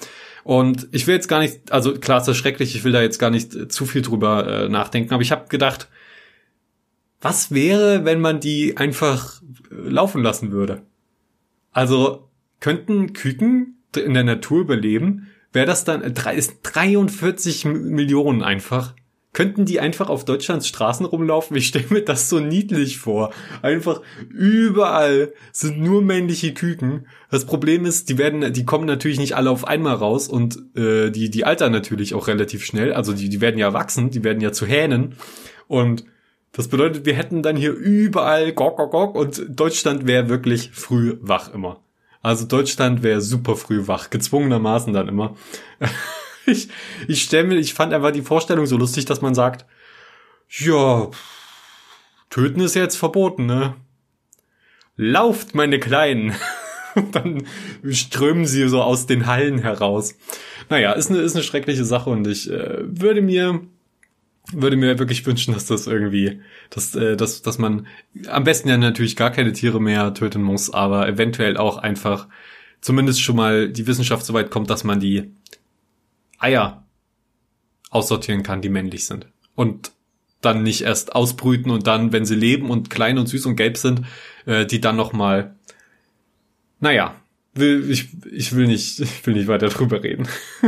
Und 0.43 0.87
ich 0.91 1.05
will 1.07 1.15
jetzt 1.15 1.27
gar 1.27 1.39
nicht, 1.39 1.71
also 1.71 1.93
klar 1.93 2.19
ist 2.19 2.27
das 2.27 2.37
schrecklich, 2.37 2.75
ich 2.75 2.83
will 2.83 2.93
da 2.93 3.01
jetzt 3.01 3.19
gar 3.19 3.29
nicht 3.29 3.71
zu 3.71 3.85
viel 3.85 4.01
drüber 4.01 4.47
äh, 4.47 4.69
nachdenken, 4.69 5.13
aber 5.13 5.21
ich 5.21 5.31
habe 5.31 5.49
gedacht, 5.49 5.89
was 7.21 7.51
wäre, 7.51 8.05
wenn 8.05 8.21
man 8.21 8.39
die 8.39 8.77
einfach 8.77 9.41
laufen 9.69 10.23
lassen 10.23 10.51
würde? 10.51 10.83
Also 11.71 12.29
könnten 12.61 13.13
Küken 13.13 13.77
in 13.95 14.13
der 14.13 14.23
Natur 14.23 14.61
überleben, 14.61 15.27
wäre 15.51 15.65
das 15.65 15.83
dann 15.83 16.01
ist 16.01 16.59
43 16.63 17.65
Millionen 17.65 18.41
einfach. 18.43 18.95
Könnten 19.31 19.65
die 19.65 19.79
einfach 19.79 20.09
auf 20.09 20.25
Deutschlands 20.25 20.67
Straßen 20.67 21.05
rumlaufen? 21.05 21.55
Ich 21.55 21.67
stelle 21.67 21.85
mir 21.89 22.01
das 22.01 22.29
so 22.29 22.39
niedlich 22.39 22.97
vor. 22.97 23.31
Einfach 23.61 24.01
überall 24.29 25.33
sind 25.51 25.79
nur 25.79 26.01
männliche 26.01 26.53
Küken. 26.53 27.05
Das 27.29 27.45
Problem 27.45 27.85
ist, 27.85 28.09
die 28.09 28.17
werden, 28.17 28.51
die 28.53 28.65
kommen 28.65 28.85
natürlich 28.85 29.19
nicht 29.19 29.35
alle 29.35 29.51
auf 29.51 29.67
einmal 29.67 29.95
raus 29.95 30.27
und 30.27 30.57
äh, 30.75 31.11
die 31.11 31.29
die 31.29 31.45
altern 31.45 31.71
natürlich 31.71 32.15
auch 32.15 32.27
relativ 32.27 32.65
schnell. 32.65 32.91
Also 32.93 33.13
die 33.13 33.29
die 33.29 33.39
werden 33.39 33.59
ja 33.59 33.71
wachsen, 33.71 34.09
die 34.09 34.23
werden 34.23 34.41
ja 34.41 34.51
zu 34.51 34.65
Hähnen 34.65 35.15
und 35.67 36.05
das 36.51 36.67
bedeutet, 36.67 37.05
wir 37.05 37.13
hätten 37.13 37.43
dann 37.43 37.55
hier 37.55 37.71
überall 37.71 38.51
Gok, 38.53 38.77
Gok, 38.77 38.91
Gok 38.91 39.15
und 39.15 39.45
Deutschland 39.49 40.07
wäre 40.07 40.29
wirklich 40.29 40.71
früh 40.71 41.17
wach 41.21 41.53
immer. 41.53 41.81
Also 42.21 42.45
Deutschland 42.45 43.03
wäre 43.03 43.21
super 43.21 43.55
früh 43.55 43.87
wach, 43.87 44.09
gezwungenermaßen 44.09 44.91
dann 44.91 45.07
immer. 45.07 45.35
ich, 46.49 46.69
ich 47.07 47.23
stelle 47.23 47.47
mir, 47.47 47.55
ich 47.57 47.73
fand 47.73 47.93
einfach 47.93 48.11
die 48.11 48.21
Vorstellung 48.21 48.65
so 48.65 48.77
lustig, 48.77 49.05
dass 49.05 49.21
man 49.21 49.35
sagt, 49.35 49.65
ja, 50.49 51.09
töten 52.29 52.61
ist 52.61 52.75
jetzt 52.75 52.97
verboten, 52.97 53.45
ne? 53.45 53.75
Lauft, 54.95 55.55
meine 55.55 55.79
Kleinen! 55.79 56.35
Dann 57.11 57.45
strömen 57.91 58.45
sie 58.45 58.67
so 58.67 58.81
aus 58.81 59.05
den 59.05 59.27
Hallen 59.27 59.59
heraus. 59.59 60.15
Naja, 60.69 60.93
ist 60.93 61.09
eine, 61.09 61.19
ist 61.19 61.35
eine 61.35 61.43
schreckliche 61.43 61.85
Sache 61.85 62.09
und 62.09 62.27
ich 62.27 62.49
äh, 62.49 62.79
würde 62.81 63.21
mir 63.21 63.61
würde 64.51 64.77
mir 64.77 64.97
wirklich 64.99 65.25
wünschen, 65.25 65.53
dass 65.53 65.65
das 65.65 65.87
irgendwie, 65.87 66.41
dass, 66.69 66.95
äh, 66.95 67.15
dass, 67.15 67.41
dass 67.41 67.57
man 67.57 67.87
am 68.27 68.43
besten 68.43 68.69
ja 68.69 68.77
natürlich 68.77 69.15
gar 69.15 69.31
keine 69.31 69.53
Tiere 69.53 69.81
mehr 69.81 70.13
töten 70.13 70.41
muss, 70.41 70.73
aber 70.73 71.07
eventuell 71.07 71.57
auch 71.57 71.77
einfach 71.77 72.27
zumindest 72.81 73.21
schon 73.21 73.35
mal 73.35 73.69
die 73.69 73.87
Wissenschaft 73.87 74.25
so 74.25 74.33
weit 74.33 74.51
kommt, 74.51 74.69
dass 74.69 74.83
man 74.83 74.99
die 74.99 75.31
Eier 76.39 76.85
aussortieren 77.89 78.43
kann, 78.43 78.61
die 78.61 78.69
männlich 78.69 79.05
sind. 79.05 79.27
Und 79.55 79.91
dann 80.41 80.63
nicht 80.63 80.81
erst 80.81 81.13
ausbrüten 81.15 81.71
und 81.71 81.87
dann, 81.87 82.13
wenn 82.13 82.25
sie 82.25 82.35
leben 82.35 82.69
und 82.69 82.89
klein 82.89 83.17
und 83.17 83.27
süß 83.27 83.45
und 83.45 83.55
gelb 83.55 83.77
sind, 83.77 84.03
äh, 84.45 84.65
die 84.65 84.79
dann 84.79 84.95
noch 84.95 85.11
mal, 85.11 85.55
naja, 86.79 87.15
will, 87.53 87.89
ich, 87.89 88.09
ich 88.31 88.55
will 88.55 88.67
nicht, 88.67 88.99
ich 88.99 89.25
will 89.25 89.33
nicht 89.33 89.47
weiter 89.47 89.69
drüber 89.69 90.03
reden. 90.03 90.27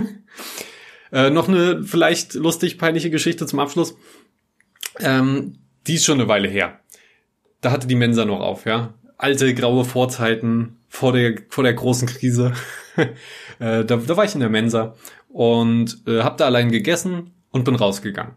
Äh, 1.14 1.30
noch 1.30 1.50
eine 1.50 1.84
vielleicht 1.84 2.36
lustig 2.36 2.78
peinliche 2.78 3.10
Geschichte 3.10 3.46
zum 3.46 3.60
Abschluss. 3.60 3.98
Ähm, 5.00 5.58
die 5.86 5.96
ist 5.96 6.06
schon 6.06 6.22
eine 6.22 6.30
Weile 6.30 6.48
her. 6.48 6.80
Da 7.60 7.72
hatte 7.72 7.86
die 7.86 7.96
Mensa 7.96 8.24
noch 8.24 8.40
auf, 8.40 8.64
ja. 8.64 8.94
Alte 9.18 9.54
graue 9.54 9.84
Vorzeiten 9.84 10.78
vor 10.88 11.12
der 11.12 11.36
vor 11.50 11.66
der 11.66 11.74
großen 11.74 12.08
Krise. 12.08 12.54
äh, 13.60 13.84
da, 13.84 13.84
da 13.84 14.18
war 14.18 14.26
ich 14.26 14.34
in 14.34 14.40
der 14.40 14.50
Mensa 14.50 14.96
und 15.30 16.04
äh, 16.08 16.22
habe 16.22 16.38
da 16.38 16.46
allein 16.46 16.72
gegessen 16.72 17.32
und 17.52 17.66
bin 17.66 17.76
rausgegangen. 17.76 18.34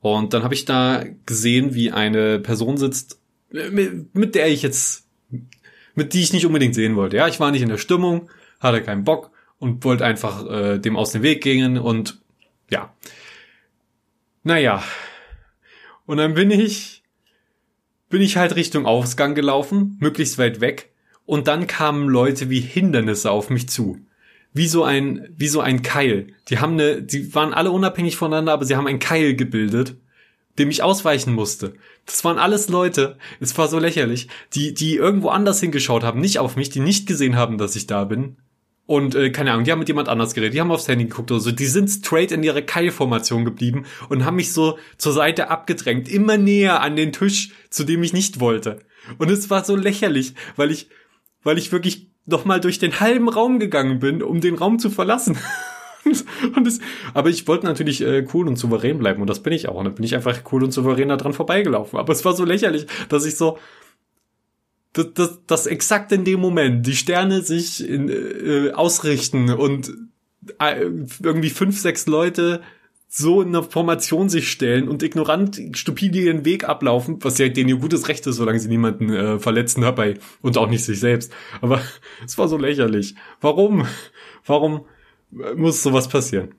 Und 0.00 0.32
dann 0.32 0.42
habe 0.42 0.54
ich 0.54 0.64
da 0.64 1.04
gesehen, 1.26 1.74
wie 1.74 1.92
eine 1.92 2.38
Person 2.38 2.78
sitzt, 2.78 3.20
mit, 3.50 4.14
mit 4.14 4.34
der 4.34 4.48
ich 4.48 4.62
jetzt, 4.62 5.06
mit 5.94 6.14
die 6.14 6.22
ich 6.22 6.32
nicht 6.32 6.46
unbedingt 6.46 6.74
sehen 6.74 6.96
wollte. 6.96 7.16
Ja, 7.16 7.28
ich 7.28 7.40
war 7.40 7.50
nicht 7.50 7.62
in 7.62 7.68
der 7.68 7.78
Stimmung, 7.78 8.30
hatte 8.60 8.82
keinen 8.82 9.04
Bock 9.04 9.30
und 9.58 9.84
wollte 9.84 10.04
einfach 10.04 10.48
äh, 10.48 10.78
dem 10.78 10.96
aus 10.96 11.12
dem 11.12 11.22
Weg 11.22 11.42
gehen 11.42 11.78
und 11.78 12.18
ja. 12.70 12.94
Naja. 14.42 14.82
Und 16.06 16.16
dann 16.16 16.34
bin 16.34 16.50
ich, 16.50 17.02
bin 18.08 18.22
ich 18.22 18.36
halt 18.36 18.56
Richtung 18.56 18.86
Ausgang 18.86 19.34
gelaufen, 19.34 19.96
möglichst 20.00 20.38
weit 20.38 20.60
weg. 20.60 20.89
Und 21.30 21.46
dann 21.46 21.68
kamen 21.68 22.08
Leute 22.08 22.50
wie 22.50 22.58
Hindernisse 22.58 23.30
auf 23.30 23.50
mich 23.50 23.68
zu. 23.68 23.98
Wie 24.52 24.66
so 24.66 24.82
ein, 24.82 25.28
wie 25.36 25.46
so 25.46 25.60
ein 25.60 25.82
Keil. 25.82 26.34
Die 26.48 26.58
haben 26.58 26.72
eine, 26.72 27.02
die 27.02 27.32
waren 27.36 27.54
alle 27.54 27.70
unabhängig 27.70 28.16
voneinander, 28.16 28.52
aber 28.52 28.64
sie 28.64 28.74
haben 28.74 28.88
ein 28.88 28.98
Keil 28.98 29.36
gebildet, 29.36 29.94
dem 30.58 30.70
ich 30.70 30.82
ausweichen 30.82 31.32
musste. 31.32 31.74
Das 32.04 32.24
waren 32.24 32.36
alles 32.36 32.68
Leute, 32.68 33.16
es 33.38 33.56
war 33.56 33.68
so 33.68 33.78
lächerlich, 33.78 34.26
die, 34.54 34.74
die 34.74 34.96
irgendwo 34.96 35.28
anders 35.28 35.60
hingeschaut 35.60 36.02
haben, 36.02 36.20
nicht 36.20 36.40
auf 36.40 36.56
mich, 36.56 36.68
die 36.68 36.80
nicht 36.80 37.06
gesehen 37.06 37.36
haben, 37.36 37.58
dass 37.58 37.76
ich 37.76 37.86
da 37.86 38.02
bin 38.02 38.36
und 38.90 39.14
äh, 39.14 39.30
keine 39.30 39.52
Ahnung, 39.52 39.64
die 39.64 39.70
haben 39.70 39.78
mit 39.78 39.86
jemand 39.86 40.08
anders 40.08 40.34
geredet, 40.34 40.54
die 40.54 40.60
haben 40.60 40.72
aufs 40.72 40.88
Handy 40.88 41.04
geguckt 41.04 41.30
oder 41.30 41.38
so, 41.38 41.52
die 41.52 41.66
sind 41.66 41.86
straight 41.88 42.32
in 42.32 42.42
ihre 42.42 42.64
Keilformation 42.64 43.44
geblieben 43.44 43.84
und 44.08 44.24
haben 44.24 44.34
mich 44.34 44.52
so 44.52 44.80
zur 44.98 45.12
Seite 45.12 45.48
abgedrängt, 45.48 46.08
immer 46.08 46.38
näher 46.38 46.80
an 46.80 46.96
den 46.96 47.12
Tisch, 47.12 47.52
zu 47.68 47.84
dem 47.84 48.02
ich 48.02 48.12
nicht 48.12 48.40
wollte. 48.40 48.80
Und 49.18 49.30
es 49.30 49.48
war 49.48 49.64
so 49.64 49.76
lächerlich, 49.76 50.34
weil 50.56 50.72
ich, 50.72 50.88
weil 51.42 51.58
ich 51.58 51.72
wirklich 51.72 52.08
noch 52.26 52.44
mal 52.44 52.60
durch 52.60 52.78
den 52.78 53.00
halben 53.00 53.28
Raum 53.28 53.58
gegangen 53.58 53.98
bin, 53.98 54.22
um 54.22 54.40
den 54.40 54.54
Raum 54.54 54.78
zu 54.78 54.90
verlassen. 54.90 55.38
und 56.56 56.66
es, 56.66 56.80
aber 57.14 57.28
ich 57.28 57.46
wollte 57.46 57.66
natürlich 57.66 58.00
äh, 58.02 58.26
cool 58.32 58.48
und 58.48 58.56
souverän 58.56 58.98
bleiben 58.98 59.20
und 59.20 59.28
das 59.28 59.42
bin 59.42 59.52
ich 59.52 59.68
auch. 59.68 59.76
Und 59.76 59.84
dann 59.84 59.94
bin 59.94 60.04
ich 60.04 60.14
einfach 60.14 60.40
cool 60.52 60.64
und 60.64 60.72
souverän 60.72 61.08
da 61.08 61.16
dran 61.16 61.32
vorbeigelaufen. 61.32 61.98
Aber 61.98 62.12
es 62.12 62.24
war 62.24 62.34
so 62.34 62.44
lächerlich, 62.44 62.86
dass 63.08 63.24
ich 63.24 63.36
so, 63.36 63.58
dass, 64.92 65.12
dass, 65.14 65.46
dass 65.46 65.66
exakt 65.66 66.12
in 66.12 66.24
dem 66.24 66.40
Moment 66.40 66.86
die 66.86 66.96
Sterne 66.96 67.42
sich 67.42 67.86
in, 67.86 68.08
äh, 68.08 68.72
ausrichten 68.72 69.50
und 69.50 69.92
äh, 70.58 70.86
irgendwie 71.22 71.50
fünf, 71.50 71.78
sechs 71.78 72.06
Leute 72.06 72.62
so 73.12 73.42
in 73.42 73.48
einer 73.48 73.64
Formation 73.64 74.28
sich 74.28 74.48
stellen 74.48 74.88
und 74.88 75.02
ignorant, 75.02 75.60
stupide 75.74 76.20
ihren 76.20 76.44
Weg 76.44 76.68
ablaufen, 76.68 77.18
was 77.22 77.38
ja 77.38 77.48
denen 77.48 77.68
ihr 77.68 77.76
gutes 77.76 78.06
Recht 78.06 78.24
ist, 78.28 78.36
solange 78.36 78.60
sie 78.60 78.68
niemanden 78.68 79.12
äh, 79.12 79.40
verletzen 79.40 79.80
dabei 79.80 80.14
und 80.42 80.56
auch 80.56 80.68
nicht 80.68 80.84
sich 80.84 81.00
selbst. 81.00 81.32
Aber 81.60 81.82
es 82.24 82.38
war 82.38 82.46
so 82.46 82.56
lächerlich. 82.56 83.16
Warum? 83.40 83.88
Warum 84.46 84.82
muss 85.56 85.82
sowas 85.82 86.08
passieren? 86.08 86.54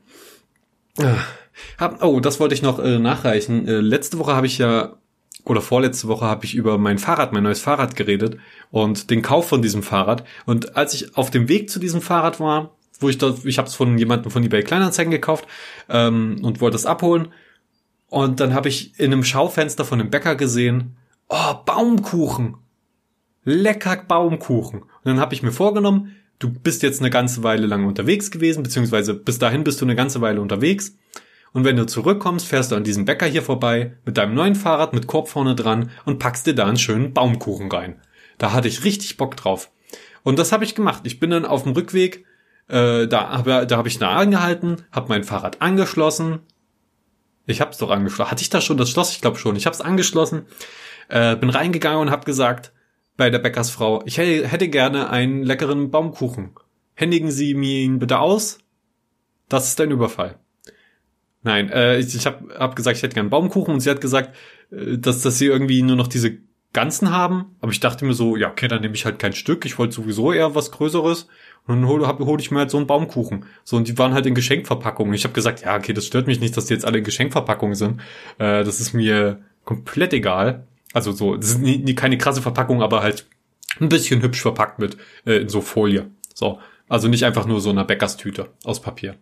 Hab, 1.78 2.04
oh, 2.04 2.20
das 2.20 2.42
wollte 2.42 2.54
ich 2.54 2.62
noch 2.62 2.80
äh, 2.80 3.00
nachreichen. 3.00 3.66
Äh, 3.66 3.80
letzte 3.80 4.20
Woche 4.20 4.36
habe 4.36 4.46
ich 4.46 4.58
ja 4.58 4.98
oder 5.46 5.62
vorletzte 5.62 6.10
Woche 6.10 6.26
habe 6.26 6.44
ich 6.44 6.54
über 6.54 6.78
mein 6.78 6.98
Fahrrad, 6.98 7.32
mein 7.32 7.44
neues 7.44 7.62
Fahrrad 7.62 7.96
geredet 7.96 8.38
und 8.72 9.10
den 9.10 9.22
Kauf 9.22 9.48
von 9.48 9.62
diesem 9.62 9.84
Fahrrad. 9.84 10.26
Und 10.46 10.76
als 10.76 10.94
ich 10.94 11.16
auf 11.16 11.32
dem 11.32 11.48
Weg 11.48 11.70
zu 11.70 11.80
diesem 11.80 12.02
Fahrrad 12.02 12.42
war, 12.42 12.76
wo 13.02 13.10
ich 13.10 13.18
dort, 13.18 13.46
ich 13.46 13.58
habe 13.58 13.68
es 13.68 13.76
von 13.76 13.98
jemandem 13.98 14.32
von 14.32 14.44
eBay 14.44 14.64
Kleinanzeigen 14.64 15.12
gekauft 15.12 15.48
ähm, 15.90 16.38
und 16.42 16.62
wollte 16.62 16.76
es 16.76 16.86
abholen. 16.86 17.30
Und 18.08 18.40
dann 18.40 18.54
habe 18.54 18.70
ich 18.70 19.00
in 19.00 19.14
einem 19.14 19.24
Schaufenster 19.24 19.86
von 19.86 20.00
einem 20.00 20.10
Bäcker 20.10 20.36
gesehen, 20.36 20.98
oh, 21.30 21.54
Baumkuchen. 21.66 22.58
Lecker 23.44 24.04
Baumkuchen. 24.08 24.82
Und 24.82 25.06
dann 25.06 25.20
habe 25.20 25.34
ich 25.34 25.42
mir 25.42 25.52
vorgenommen, 25.52 26.16
du 26.38 26.50
bist 26.50 26.84
jetzt 26.84 27.00
eine 27.00 27.10
ganze 27.10 27.44
Weile 27.44 27.68
lang 27.68 27.86
unterwegs 27.86 28.30
gewesen, 28.30 28.64
beziehungsweise 28.64 29.14
bis 29.14 29.40
dahin 29.40 29.64
bist 29.64 29.82
du 29.82 29.86
eine 29.86 29.96
ganze 29.96 30.22
Weile 30.22 30.42
unterwegs. 30.42 30.98
Und 31.54 31.66
wenn 31.66 31.76
du 31.76 31.86
zurückkommst, 31.86 32.46
fährst 32.46 32.72
du 32.72 32.76
an 32.76 32.84
diesem 32.84 33.06
Bäcker 33.06 33.26
hier 33.26 33.44
vorbei 33.44 33.98
mit 34.06 34.18
deinem 34.18 34.36
neuen 34.36 34.56
Fahrrad 34.56 34.94
mit 34.94 35.08
Korb 35.08 35.28
vorne 35.28 35.56
dran 35.56 35.90
und 36.06 36.20
packst 36.20 36.48
dir 36.48 36.56
da 36.56 36.66
einen 36.66 36.78
schönen 36.78 37.14
Baumkuchen 37.14 37.72
rein. 37.72 38.02
Da 38.38 38.54
hatte 38.54 38.68
ich 38.68 38.84
richtig 38.84 39.18
Bock 39.18 39.36
drauf. 39.36 39.72
Und 40.24 40.40
das 40.40 40.52
habe 40.52 40.64
ich 40.64 40.76
gemacht. 40.76 41.02
Ich 41.06 41.20
bin 41.20 41.30
dann 41.30 41.46
auf 41.46 41.64
dem 41.64 41.74
Rückweg, 41.74 42.26
äh, 42.71 43.07
da 43.07 43.29
habe 43.29 43.67
da 43.67 43.77
hab 43.77 43.86
ich 43.86 43.99
nah 43.99 44.15
angehalten, 44.15 44.77
habe 44.91 45.10
mein 45.10 45.23
Fahrrad 45.23 45.62
angeschlossen. 45.62 46.39
Ich 47.45 47.60
hab's 47.60 47.77
doch 47.77 47.89
angeschlossen. 47.89 48.31
Hatte 48.31 48.41
ich 48.41 48.49
da 48.49 48.62
schon 48.62 48.77
das 48.77 48.89
Schloss? 48.89 49.12
Ich 49.12 49.21
glaube 49.21 49.38
schon. 49.38 49.55
Ich 49.55 49.65
hab's 49.65 49.81
angeschlossen, 49.81 50.45
äh, 51.10 51.36
bin 51.36 51.49
reingegangen 51.49 51.99
und 51.99 52.12
habe 52.12 52.25
gesagt 52.25 52.71
bei 53.17 53.29
der 53.29 53.39
Bäckersfrau, 53.39 54.01
ich 54.05 54.17
hätte 54.17 54.69
gerne 54.69 55.10
einen 55.10 55.43
leckeren 55.43 55.91
Baumkuchen. 55.91 56.55
Händigen 56.95 57.29
Sie 57.29 57.53
mir 57.53 57.81
ihn 57.81 57.99
bitte 57.99 58.19
aus. 58.19 58.60
Das 59.49 59.67
ist 59.67 59.81
ein 59.81 59.91
Überfall. 59.91 60.39
Nein, 61.43 61.69
äh, 61.69 61.99
ich, 61.99 62.15
ich 62.15 62.25
habe 62.25 62.53
hab 62.57 62.75
gesagt, 62.75 62.97
ich 62.97 63.03
hätte 63.03 63.15
gern 63.15 63.29
Baumkuchen 63.29 63.73
und 63.73 63.79
sie 63.81 63.89
hat 63.89 63.99
gesagt, 63.99 64.36
äh, 64.71 64.97
dass, 64.97 65.21
dass 65.21 65.38
sie 65.38 65.47
irgendwie 65.47 65.81
nur 65.81 65.95
noch 65.95 66.07
diese 66.07 66.38
ganzen 66.73 67.12
haben. 67.12 67.55
Aber 67.60 67.71
ich 67.71 67.79
dachte 67.79 68.05
mir 68.05 68.13
so, 68.13 68.36
ja, 68.36 68.49
okay, 68.49 68.67
dann 68.67 68.81
nehme 68.81 68.95
ich 68.95 69.05
halt 69.05 69.19
kein 69.19 69.34
Stück. 69.34 69.65
Ich 69.65 69.77
wollte 69.77 69.93
sowieso 69.93 70.31
eher 70.31 70.55
was 70.55 70.71
Größeres. 70.71 71.27
Und 71.67 71.75
dann 71.75 71.88
hole 71.88 72.07
hol 72.07 72.39
ich 72.39 72.51
mir 72.51 72.60
halt 72.60 72.71
so 72.71 72.77
einen 72.77 72.88
Baumkuchen. 72.88 73.45
So, 73.63 73.77
und 73.77 73.88
die 73.88 73.97
waren 73.97 74.13
halt 74.13 74.25
in 74.25 74.36
Geschenkverpackungen. 74.36 75.13
Ich 75.13 75.23
habe 75.23 75.34
gesagt, 75.34 75.62
ja, 75.62 75.75
okay, 75.75 75.93
das 75.93 76.05
stört 76.05 76.27
mich 76.27 76.39
nicht, 76.39 76.55
dass 76.57 76.65
die 76.65 76.73
jetzt 76.73 76.86
alle 76.86 76.99
in 76.99 77.03
Geschenkverpackungen 77.03 77.75
sind. 77.75 78.01
Äh, 78.39 78.63
das 78.63 78.79
ist 78.79 78.93
mir 78.93 79.41
komplett 79.63 80.13
egal. 80.13 80.65
Also 80.93 81.12
so, 81.12 81.36
das 81.36 81.49
ist 81.51 81.60
nie, 81.62 81.77
nie 81.77 81.95
keine 81.95 82.17
krasse 82.17 82.41
Verpackung, 82.41 82.81
aber 82.81 83.01
halt 83.01 83.27
ein 83.79 83.89
bisschen 83.89 84.21
hübsch 84.21 84.41
verpackt 84.41 84.79
mit 84.79 84.97
äh, 85.25 85.38
in 85.38 85.49
so 85.49 85.62
Folie. 85.62 86.10
So, 86.34 86.60
also 86.89 87.07
nicht 87.07 87.25
einfach 87.25 87.45
nur 87.45 87.62
so 87.62 87.69
einer 87.69 87.86
Bäckerstüte 87.86 88.49
aus 88.63 88.81
Papier. 88.81 89.15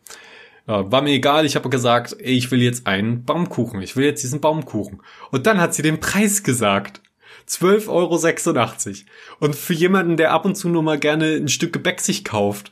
War 0.65 1.01
mir 1.01 1.13
egal, 1.13 1.47
ich 1.47 1.55
habe 1.55 1.67
gesagt, 1.67 2.15
ich 2.19 2.51
will 2.51 2.61
jetzt 2.61 2.85
einen 2.85 3.23
Baumkuchen, 3.25 3.81
ich 3.81 3.95
will 3.95 4.05
jetzt 4.05 4.21
diesen 4.21 4.39
Baumkuchen. 4.39 5.01
Und 5.31 5.47
dann 5.47 5.59
hat 5.59 5.73
sie 5.73 5.81
den 5.81 5.99
Preis 5.99 6.43
gesagt. 6.43 7.01
12,86 7.49 7.87
Euro. 7.89 8.95
Und 9.39 9.55
für 9.55 9.73
jemanden, 9.73 10.17
der 10.17 10.31
ab 10.31 10.45
und 10.45 10.55
zu 10.55 10.69
nur 10.69 10.83
mal 10.83 10.99
gerne 10.99 11.35
ein 11.35 11.47
Stück 11.47 11.73
Gebäck 11.73 11.99
sich 11.99 12.23
kauft, 12.23 12.71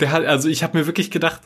der 0.00 0.12
hat, 0.12 0.24
also 0.24 0.48
ich 0.48 0.62
habe 0.62 0.78
mir 0.78 0.86
wirklich 0.86 1.10
gedacht, 1.10 1.42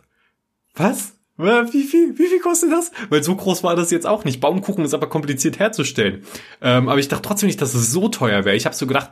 was? 0.74 1.14
Wie 1.36 1.82
viel, 1.82 2.16
wie 2.16 2.28
viel 2.28 2.38
kostet 2.38 2.70
das? 2.70 2.92
Weil 3.08 3.24
so 3.24 3.34
groß 3.34 3.64
war 3.64 3.74
das 3.74 3.90
jetzt 3.90 4.06
auch 4.06 4.24
nicht. 4.24 4.40
Baumkuchen 4.40 4.84
ist 4.84 4.94
aber 4.94 5.08
kompliziert 5.08 5.58
herzustellen. 5.58 6.22
Ähm, 6.60 6.88
aber 6.88 7.00
ich 7.00 7.08
dachte 7.08 7.26
trotzdem 7.26 7.48
nicht, 7.48 7.60
dass 7.60 7.74
es 7.74 7.90
so 7.90 8.08
teuer 8.08 8.44
wäre. 8.44 8.54
Ich 8.54 8.66
habe 8.66 8.76
so 8.76 8.86
gedacht, 8.86 9.10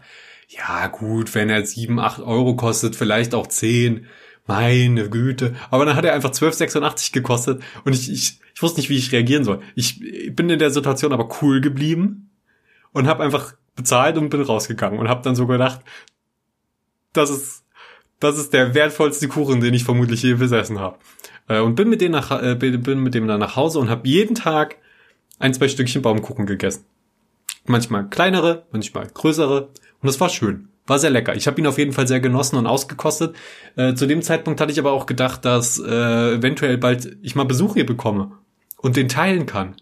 ja 0.48 0.86
gut, 0.86 1.34
wenn 1.34 1.50
er 1.50 1.66
7, 1.66 1.98
8 1.98 2.22
Euro 2.22 2.54
kostet, 2.54 2.94
vielleicht 2.94 3.34
auch 3.34 3.48
10 3.48 4.06
meine 4.46 5.08
Güte. 5.10 5.56
Aber 5.70 5.84
dann 5.84 5.96
hat 5.96 6.04
er 6.04 6.14
einfach 6.14 6.30
12,86 6.30 7.12
gekostet 7.12 7.60
und 7.84 7.92
ich, 7.92 8.10
ich, 8.10 8.38
ich 8.54 8.62
wusste 8.62 8.78
nicht, 8.78 8.88
wie 8.88 8.98
ich 8.98 9.10
reagieren 9.10 9.44
soll. 9.44 9.60
Ich 9.74 10.00
bin 10.34 10.48
in 10.48 10.60
der 10.60 10.70
Situation 10.70 11.12
aber 11.12 11.28
cool 11.42 11.60
geblieben 11.60 12.32
und 12.92 13.07
habe 13.07 13.22
einfach 13.22 13.55
bezahlt 13.76 14.16
und 14.18 14.31
bin 14.31 14.42
rausgegangen 14.42 14.98
und 14.98 15.09
habe 15.09 15.22
dann 15.22 15.35
so 15.35 15.46
gedacht, 15.46 15.81
das 17.12 17.31
ist, 17.31 17.64
das 18.20 18.38
ist 18.38 18.52
der 18.52 18.74
wertvollste 18.74 19.28
Kuchen, 19.28 19.61
den 19.61 19.74
ich 19.74 19.85
vermutlich 19.85 20.22
je 20.22 20.35
besessen 20.35 20.78
habe. 20.78 20.98
Äh, 21.48 21.61
und 21.61 21.74
bin 21.74 21.88
mit 21.88 22.00
dem 22.00 22.12
nach, 22.12 22.31
äh, 22.42 22.55
bin 22.55 23.02
mit 23.02 23.14
dem 23.14 23.26
dann 23.26 23.40
nach 23.40 23.57
Hause 23.57 23.78
und 23.78 23.90
habe 23.90 24.09
jeden 24.09 24.35
Tag 24.35 24.76
ein, 25.38 25.55
zwei 25.55 25.68
Stückchen 25.68 26.02
Baumkuchen 26.02 26.46
gegessen. 26.46 26.85
Manchmal 27.66 28.09
kleinere, 28.09 28.66
manchmal 28.72 29.07
größere 29.07 29.62
und 29.62 30.07
das 30.07 30.20
war 30.20 30.28
schön. 30.28 30.68
War 30.87 30.98
sehr 30.98 31.11
lecker. 31.11 31.37
Ich 31.37 31.46
habe 31.46 31.61
ihn 31.61 31.66
auf 31.66 31.78
jeden 31.78 31.92
Fall 31.92 32.09
sehr 32.09 32.18
genossen 32.18 32.57
und 32.57 32.66
ausgekostet. 32.66 33.37
Äh, 33.76 33.94
zu 33.94 34.07
dem 34.07 34.20
Zeitpunkt 34.20 34.61
hatte 34.61 34.72
ich 34.72 34.81
aber 34.81 34.92
auch 34.92 35.07
gedacht, 35.07 35.44
dass 35.44 35.78
äh, 35.78 36.35
eventuell 36.35 36.76
bald 36.76 37.16
ich 37.22 37.37
mal 37.37 37.44
Besuch 37.44 37.74
hier 37.74 37.87
bekomme 37.87 38.33
und 38.78 38.96
den 38.96 39.09
teilen 39.09 39.46
kann. 39.46 39.76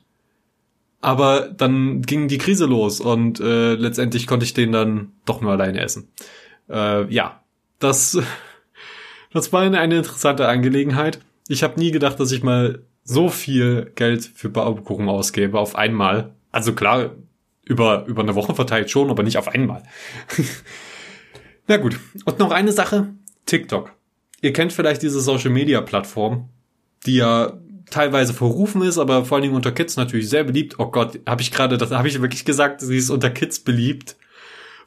Aber 1.01 1.49
dann 1.49 2.03
ging 2.03 2.29
die 2.29 2.39
Krise 2.39 2.67
los 2.67 3.01
und 3.01 3.41
äh, 3.41 3.75
letztendlich 3.75 4.27
konnte 4.27 4.45
ich 4.45 4.53
den 4.53 4.73
dann 4.73 5.13
doch 5.25 5.41
nur 5.41 5.53
alleine 5.53 5.81
essen. 5.81 6.09
Äh, 6.69 7.11
ja, 7.13 7.43
das, 7.79 8.19
das 9.33 9.53
war 9.53 9.63
eine, 9.63 9.81
eine 9.81 9.99
interessante 9.99 10.47
Angelegenheit. 10.47 11.21
Ich 11.49 11.63
habe 11.63 11.81
nie 11.81 11.91
gedacht, 11.91 12.21
dass 12.21 12.33
ich 12.33 12.43
mal 12.43 12.83
so 13.03 13.29
viel 13.29 13.93
Geld 13.95 14.25
für 14.25 14.51
Baumkuchen 14.51 15.09
ausgebe 15.09 15.59
auf 15.59 15.75
einmal. 15.75 16.35
Also 16.53 16.75
klar, 16.75 17.13
über, 17.65 18.05
über 18.07 18.23
eine 18.23 18.35
Woche 18.35 18.55
verteilt 18.55 18.91
schon, 18.91 19.11
aber 19.11 19.23
nicht 19.23 19.39
auf 19.39 19.49
einmal. 19.49 19.83
Na 21.67 21.77
gut. 21.77 21.99
Und 22.25 22.39
noch 22.39 22.51
eine 22.51 22.73
Sache. 22.73 23.15
TikTok. 23.47 23.93
Ihr 24.43 24.53
kennt 24.53 24.73
vielleicht 24.73 25.03
diese 25.03 25.21
Social 25.21 25.51
Media 25.51 25.81
Plattform, 25.81 26.49
die 27.07 27.17
ja 27.17 27.59
teilweise 27.91 28.35
verrufen 28.35 28.83
ist, 28.83 28.99
aber 28.99 29.25
vor 29.25 29.37
allen 29.37 29.43
Dingen 29.43 29.55
unter 29.55 29.73
Kids 29.73 29.97
natürlich 29.97 30.29
sehr 30.29 30.45
beliebt. 30.45 30.79
Oh 30.79 30.91
Gott, 30.91 31.21
habe 31.27 31.43
ich 31.43 31.51
gerade, 31.51 31.79
das 31.79 31.91
habe 31.91 32.09
ich 32.09 32.21
wirklich 32.21 32.45
gesagt, 32.45 32.81
sie 32.81 32.97
ist 32.97 33.11
unter 33.11 33.31
Kids 33.31 33.61
beliebt. 33.61 34.17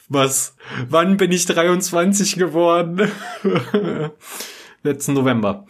Was? 0.10 0.56
Wann 0.90 1.18
bin 1.18 1.32
ich 1.32 1.46
23 1.46 2.36
geworden? 2.36 3.10
Letzten 4.84 5.14
November. 5.14 5.66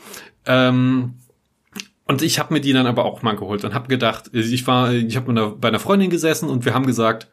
Ähm, 0.45 1.15
und 2.05 2.21
ich 2.21 2.39
habe 2.39 2.53
mir 2.53 2.61
die 2.61 2.73
dann 2.73 2.87
aber 2.87 3.05
auch 3.05 3.21
mal 3.21 3.35
geholt 3.35 3.63
und 3.63 3.73
habe 3.73 3.87
gedacht, 3.87 4.29
ich 4.33 4.67
war, 4.67 4.91
ich 4.91 5.15
habe 5.15 5.55
bei 5.57 5.67
einer 5.67 5.79
Freundin 5.79 6.09
gesessen 6.09 6.49
und 6.49 6.65
wir 6.65 6.73
haben 6.73 6.85
gesagt, 6.85 7.29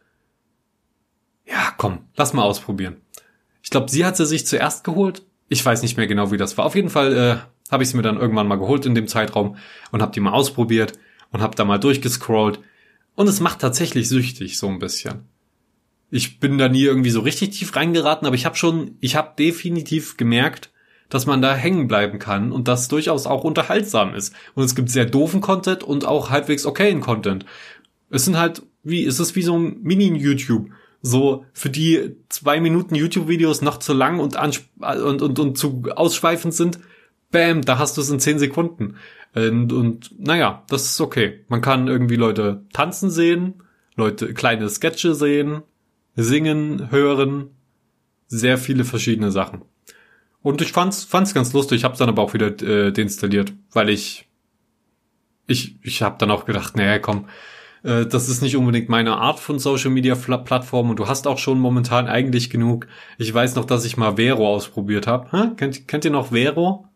ja, 1.47 1.73
komm, 1.77 2.07
lass 2.17 2.33
mal 2.33 2.43
ausprobieren. 2.43 2.97
Ich 3.63 3.71
glaube, 3.71 3.91
sie 3.91 4.05
hat 4.05 4.17
sie 4.17 4.27
sich 4.27 4.47
zuerst 4.47 4.85
geholt. 4.85 5.23
Ich 5.49 5.65
weiß 5.65 5.83
nicht 5.83 5.97
mehr 5.97 6.07
genau, 6.07 6.31
wie 6.31 6.37
das 6.37 6.57
war. 6.57 6.65
Auf 6.65 6.77
jeden 6.77 6.91
Fall 6.91 7.17
äh, 7.17 7.37
habe 7.71 7.83
ich 7.83 7.89
sie 7.89 7.97
mir 7.97 8.03
dann 8.03 8.19
irgendwann 8.19 8.49
mal 8.49 8.59
geholt 8.59 8.87
in 8.87 8.95
dem 8.95 9.09
Zeitraum 9.09 9.57
und 9.91 10.03
habe 10.03 10.13
die 10.13 10.21
mal 10.21 10.33
ausprobiert 10.33 10.93
und 11.31 11.41
habe 11.41 11.57
da 11.57 11.65
mal 11.65 11.79
durchgescrollt. 11.79 12.61
Und 13.15 13.29
es 13.29 13.41
macht 13.41 13.61
tatsächlich 13.61 14.09
süchtig 14.09 14.59
so 14.59 14.69
ein 14.69 14.79
bisschen. 14.79 15.29
Ich 16.11 16.41
bin 16.41 16.59
da 16.59 16.69
nie 16.69 16.83
irgendwie 16.83 17.11
so 17.11 17.21
richtig 17.21 17.51
tief 17.51 17.77
reingeraten, 17.77 18.27
aber 18.27 18.35
ich 18.35 18.47
habe 18.47 18.57
schon, 18.57 18.97
ich 19.01 19.15
habe 19.17 19.35
definitiv 19.39 20.17
gemerkt, 20.17 20.71
dass 21.09 21.27
man 21.27 21.43
da 21.43 21.55
hängen 21.55 21.89
bleiben 21.89 22.19
kann 22.19 22.53
und 22.53 22.69
das 22.69 22.89
durchaus 22.89 23.27
auch 23.27 23.45
unterhaltsam 23.45 24.15
ist. 24.15 24.35
Und 24.55 24.65
es 24.65 24.75
gibt 24.75 24.91
sehr 24.91 25.07
doofen 25.07 25.41
Content 25.41 25.83
und 25.83 26.05
auch 26.05 26.31
halbwegs 26.31 26.67
okayen 26.67 27.01
Content. 27.01 27.47
Es 28.11 28.25
sind 28.25 28.39
halt 28.39 28.63
wie, 28.83 29.05
es 29.05 29.21
ist 29.21 29.37
wie 29.37 29.43
so 29.43 29.59
ein 29.59 29.79
Mini-YouTube 29.83 30.71
so 31.03 31.47
für 31.53 31.71
die 31.71 32.17
zwei 32.29 32.61
Minuten 32.61 32.95
YouTube-Videos 32.95 33.63
noch 33.63 33.79
zu 33.79 33.93
lang 33.93 34.21
und, 34.21 34.37
und, 34.37 35.23
und, 35.23 35.39
und 35.39 35.59
zu 35.59 35.85
ausschweifend 35.95 36.55
sind, 36.55 36.79
bam, 37.31 37.63
da 37.63 37.79
hast 37.79 37.97
du 37.97 38.01
es 38.01 38.11
in 38.11 38.21
zehn 38.21 38.39
Sekunden. 38.39 38.97
Und, 39.35 39.73
und 39.73 40.19
naja, 40.19 40.65
das 40.69 40.87
ist 40.87 41.01
okay. 41.01 41.45
Man 41.49 41.61
kann 41.61 41.89
irgendwie 41.89 42.17
Leute 42.17 42.65
tanzen 42.73 43.11
sehen, 43.11 43.63
Leute 43.95 44.35
kleine 44.35 44.69
Sketche 44.69 45.15
sehen, 45.15 45.63
singen, 46.17 46.91
hören, 46.91 47.51
sehr 48.27 48.59
viele 48.59 48.85
verschiedene 48.85 49.31
Sachen. 49.31 49.63
Und 50.43 50.63
ich 50.63 50.73
fand's, 50.73 51.05
fand's 51.05 51.35
ganz 51.35 51.53
lustig, 51.53 51.79
ich 51.79 51.85
hab's 51.85 51.99
dann 51.99 52.09
aber 52.09 52.23
auch 52.23 52.35
wieder 52.35 52.49
äh, 52.63 52.93
deinstalliert, 52.93 53.53
weil 53.73 53.91
ich 53.91 54.27
ich 55.47 55.77
ich 55.83 56.03
hab 56.03 56.19
dann 56.19 56.31
auch 56.31 56.47
gedacht, 56.47 56.77
naja, 56.77 56.99
komm, 56.99 57.29
äh, 57.83 58.07
das 58.07 58.29
ist 58.29 58.41
nicht 58.41 58.57
unbedingt 58.57 58.89
meine 58.89 59.17
Art 59.17 59.39
von 59.39 59.59
Social 59.59 59.91
Media 59.91 60.15
Plattform 60.15 60.91
und 60.91 60.99
du 60.99 61.09
hast 61.09 61.27
auch 61.27 61.39
schon 61.39 61.59
momentan 61.59 62.07
eigentlich 62.07 62.51
genug. 62.51 62.87
Ich 63.19 63.33
weiß 63.33 63.55
noch, 63.57 63.65
dass 63.65 63.85
ich 63.85 63.97
mal 63.97 64.17
Vero 64.17 64.49
ausprobiert 64.49 65.07
habe. 65.07 65.55
Kennt, 65.57 65.87
kennt 65.89 66.05
ihr 66.05 66.11
noch 66.11 66.29
Vero? 66.29 66.90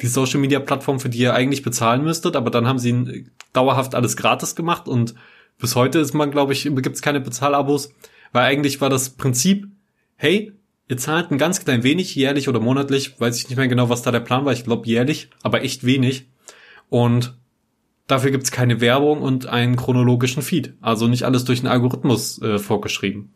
Die 0.00 0.06
Social 0.06 0.40
Media 0.40 0.60
Plattform, 0.60 1.00
für 1.00 1.08
die 1.08 1.18
ihr 1.18 1.34
eigentlich 1.34 1.62
bezahlen 1.62 2.02
müsstet, 2.02 2.36
aber 2.36 2.50
dann 2.50 2.66
haben 2.66 2.78
sie 2.78 3.26
dauerhaft 3.52 3.94
alles 3.94 4.16
gratis 4.16 4.54
gemacht 4.54 4.88
und 4.88 5.14
bis 5.58 5.76
heute 5.76 5.98
ist 5.98 6.14
man, 6.14 6.30
glaube 6.30 6.52
ich, 6.52 6.62
gibt's 6.64 7.02
keine 7.02 7.20
Bezahlabos, 7.20 7.92
weil 8.32 8.44
eigentlich 8.44 8.80
war 8.80 8.88
das 8.88 9.10
Prinzip, 9.10 9.68
hey, 10.16 10.52
ihr 10.88 10.96
zahlt 10.96 11.30
ein 11.30 11.38
ganz 11.38 11.64
klein 11.64 11.82
wenig, 11.82 12.14
jährlich 12.14 12.48
oder 12.48 12.60
monatlich, 12.60 13.20
weiß 13.20 13.36
ich 13.38 13.48
nicht 13.48 13.58
mehr 13.58 13.68
genau, 13.68 13.88
was 13.88 14.02
da 14.02 14.10
der 14.10 14.20
Plan 14.20 14.44
war, 14.44 14.52
ich 14.52 14.64
glaube 14.64 14.88
jährlich, 14.88 15.28
aber 15.42 15.62
echt 15.62 15.84
wenig. 15.84 16.28
Und 16.88 17.34
Dafür 18.10 18.32
gibt's 18.32 18.50
keine 18.50 18.80
Werbung 18.80 19.22
und 19.22 19.46
einen 19.46 19.76
chronologischen 19.76 20.42
Feed. 20.42 20.74
Also 20.80 21.06
nicht 21.06 21.22
alles 21.22 21.44
durch 21.44 21.60
einen 21.60 21.68
Algorithmus 21.68 22.42
äh, 22.42 22.58
vorgeschrieben. 22.58 23.32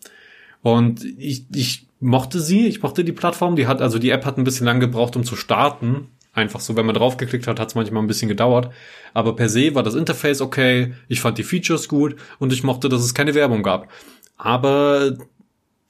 Und 0.62 1.04
ich, 1.04 1.46
ich 1.54 1.86
mochte 2.00 2.40
sie, 2.40 2.66
ich 2.66 2.82
mochte 2.82 3.04
die 3.04 3.12
Plattform. 3.12 3.54
Die 3.54 3.68
hat, 3.68 3.80
also 3.80 4.00
die 4.00 4.10
App 4.10 4.24
hat 4.24 4.36
ein 4.36 4.42
bisschen 4.42 4.66
lang 4.66 4.80
gebraucht, 4.80 5.14
um 5.14 5.22
zu 5.22 5.36
starten. 5.36 6.08
Einfach 6.34 6.58
so, 6.58 6.76
wenn 6.76 6.84
man 6.84 6.96
draufgeklickt 6.96 7.46
hat, 7.46 7.60
hat 7.60 7.68
es 7.68 7.74
manchmal 7.76 8.02
ein 8.02 8.08
bisschen 8.08 8.28
gedauert. 8.28 8.70
Aber 9.12 9.36
per 9.36 9.48
se 9.48 9.74
war 9.76 9.84
das 9.84 9.94
Interface 9.94 10.40
okay, 10.40 10.94
ich 11.08 11.20
fand 11.20 11.38
die 11.38 11.44
Features 11.44 11.88
gut 11.88 12.16
und 12.40 12.52
ich 12.52 12.64
mochte, 12.64 12.88
dass 12.88 13.02
es 13.02 13.14
keine 13.14 13.34
Werbung 13.34 13.62
gab. 13.62 13.88
Aber 14.36 15.16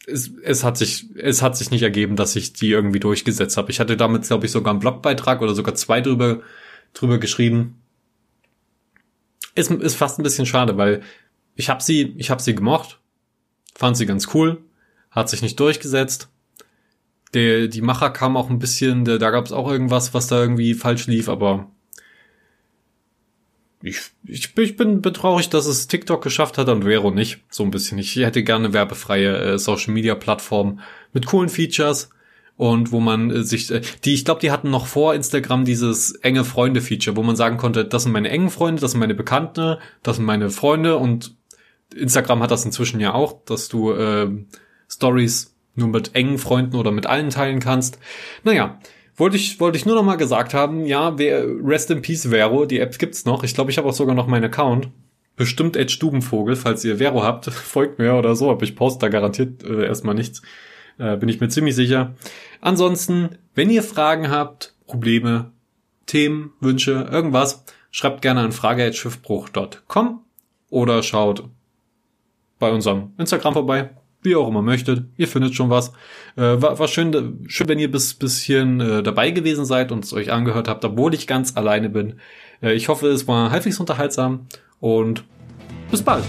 es, 0.07 0.31
es 0.43 0.63
hat 0.63 0.77
sich 0.77 1.07
es 1.17 1.41
hat 1.41 1.57
sich 1.57 1.71
nicht 1.71 1.83
ergeben, 1.83 2.15
dass 2.15 2.37
ich 2.37 2.53
die 2.53 2.71
irgendwie 2.71 3.01
durchgesetzt 3.01 3.57
habe. 3.57 3.71
Ich 3.71 3.81
hatte 3.81 3.97
damit, 3.97 4.27
glaube 4.27 4.45
ich, 4.45 4.53
sogar 4.53 4.73
einen 4.73 4.81
Blogbeitrag 4.81 5.41
oder 5.41 5.55
sogar 5.55 5.75
zwei 5.75 6.03
drüber 6.03 6.41
drüber 6.93 7.19
geschrieben. 7.19 7.81
Ist, 9.55 9.71
ist 9.71 9.97
fast 9.97 10.19
ein 10.19 10.25
bisschen 10.25 10.47
schade, 10.47 10.77
weil 10.77 11.03
ich 11.57 11.71
habe 11.71 11.83
sie 11.83 12.15
ich 12.19 12.31
habe 12.31 12.43
sie 12.43 12.55
gemocht, 12.55 13.01
fand 13.75 13.97
sie 13.97 14.05
ganz 14.05 14.29
cool, 14.35 14.63
hat 15.11 15.31
sich 15.31 15.41
nicht 15.41 15.59
durchgesetzt. 15.59 16.29
Der, 17.35 17.69
die 17.69 17.83
Macher 17.83 18.11
kam 18.11 18.37
auch 18.37 18.49
ein 18.49 18.59
bisschen, 18.59 19.05
der, 19.05 19.19
da 19.19 19.31
gab 19.31 19.47
es 19.47 19.53
auch 19.53 19.71
irgendwas, 19.71 20.15
was 20.15 20.29
da 20.29 20.41
irgendwie 20.41 20.75
falsch 20.75 21.07
lief, 21.07 21.29
aber 21.29 21.69
ich, 23.83 24.01
ich, 24.27 24.57
ich 24.57 24.77
bin 24.77 25.03
betraurig, 25.03 25.51
dass 25.51 25.67
es 25.67 25.89
TikTok 25.89 26.23
geschafft 26.23 26.57
hat 26.57 26.69
und 26.71 26.85
Vero 26.85 27.11
nicht. 27.11 27.41
So 27.51 27.65
ein 27.65 27.71
bisschen. 27.71 27.99
Ich 27.99 28.17
hätte 28.17 28.43
gerne 28.43 28.73
werbefreie 28.73 29.37
äh, 29.37 29.59
Social 29.59 29.93
Media 29.93 30.15
Plattform 30.15 30.81
mit 31.13 31.27
coolen 31.27 31.51
Features 31.51 32.09
und 32.57 32.93
wo 32.93 33.01
man 33.01 33.31
äh, 33.31 33.43
sich, 33.43 33.71
äh, 33.71 33.83
die, 34.05 34.15
ich 34.15 34.25
glaube, 34.25 34.41
die 34.41 34.51
hatten 34.51 34.71
noch 34.71 34.87
vor 34.87 35.15
Instagram 35.15 35.67
dieses 35.67 36.13
enge 36.13 36.45
Freunde 36.45 36.81
Feature, 36.81 37.17
wo 37.17 37.23
man 37.23 37.37
sagen 37.37 37.59
konnte, 37.59 37.85
das 37.85 38.05
sind 38.05 38.13
meine 38.13 38.31
engen 38.31 38.51
Freunde, 38.51 38.81
das 38.81 38.93
sind 38.93 39.01
meine 39.01 39.15
Bekannte, 39.15 39.79
das 40.03 40.17
sind 40.17 40.25
meine 40.25 40.49
Freunde 40.49 40.97
und 40.97 41.37
Instagram 41.95 42.43
hat 42.43 42.51
das 42.51 42.65
inzwischen 42.65 43.01
ja 43.01 43.13
auch, 43.13 43.45
dass 43.45 43.69
du 43.69 43.93
äh, 43.93 44.31
Stories 44.89 45.54
nur 45.75 45.89
mit 45.89 46.15
engen 46.15 46.39
Freunden 46.39 46.77
oder 46.77 46.91
mit 46.91 47.07
allen 47.07 47.31
teilen 47.31 47.61
kannst. 47.61 47.99
Naja, 48.43 48.79
wollte 49.17 49.37
ich, 49.37 49.61
wollte 49.61 49.79
ich 49.79 49.87
nur 49.87 49.95
noch 49.95 50.03
mal 50.03 50.17
gesagt 50.17 50.55
haben, 50.55 50.87
ja, 50.87 51.09
Rest 51.09 51.91
in 51.91 52.03
Peace 52.03 52.29
Vero, 52.29 52.67
die 52.67 52.81
App 52.81 52.99
gibt's 52.99 53.25
noch. 53.25 53.45
Ich 53.45 53.55
glaube, 53.55 53.71
ich 53.71 53.79
habe 53.79 53.89
auch 53.89 53.95
sogar 53.95 54.15
noch 54.15 54.27
meinen 54.27 54.45
Account. 54.45 54.89
Bestimmt 55.37 55.77
Ed 55.77 55.91
Stubenvogel, 55.91 56.57
falls 56.57 56.85
ihr 56.85 56.99
Vero 56.99 57.23
habt, 57.23 57.47
folgt 57.51 57.99
mir 57.99 58.15
oder 58.15 58.37
so, 58.37 58.51
aber 58.51 58.63
ich 58.63 58.77
poste 58.77 59.01
da 59.01 59.09
garantiert 59.09 59.65
äh, 59.65 59.85
erstmal 59.85 60.15
nichts. 60.15 60.43
Äh, 60.99 61.17
bin 61.17 61.29
ich 61.29 61.41
mir 61.41 61.49
ziemlich 61.49 61.75
sicher. 61.75 62.15
Ansonsten, 62.61 63.31
wenn 63.55 63.71
ihr 63.71 63.83
Fragen 63.83 64.31
habt, 64.31 64.75
Probleme, 64.87 65.53
Themen, 66.07 66.53
Wünsche, 66.61 67.09
irgendwas, 67.11 67.65
schreibt 67.91 68.23
gerne 68.23 68.41
an 68.41 68.53
frage.schiffbruch.com 68.53 70.21
oder 70.71 71.03
schaut 71.03 71.49
bei 72.59 72.71
unserem 72.71 73.13
Instagram 73.19 73.55
vorbei 73.55 73.91
wie 74.25 74.37
auch 74.37 74.49
immer 74.49 74.63
möchtet. 74.63 75.05
Ihr 75.17 75.29
findet 75.29 75.55
schon 75.55 75.71
was. 75.71 75.91
Äh, 76.37 76.43
war, 76.43 76.79
war 76.79 76.89
schön, 76.89 77.45
schön, 77.47 77.69
wenn 77.69 77.79
ihr 77.79 77.91
bis, 77.91 78.15
bis 78.15 78.41
hierhin 78.41 78.81
äh, 78.81 79.03
dabei 79.03 79.31
gewesen 79.31 79.65
seid 79.65 79.93
und 79.93 80.05
es 80.05 80.13
euch 80.13 80.33
angehört 80.33 80.69
habt, 80.69 80.85
obwohl 80.85 81.15
ich 81.15 81.27
ganz 81.27 81.57
alleine 81.57 81.89
bin. 81.91 82.15
Äh, 82.63 82.75
ich 82.75 82.89
hoffe, 82.89 83.09
es 83.09 83.29
war 83.29 83.51
halbwegs 83.51 83.79
unterhaltsam 83.79 84.47
und 84.81 85.25
bis 85.91 86.03
bald. 86.03 86.25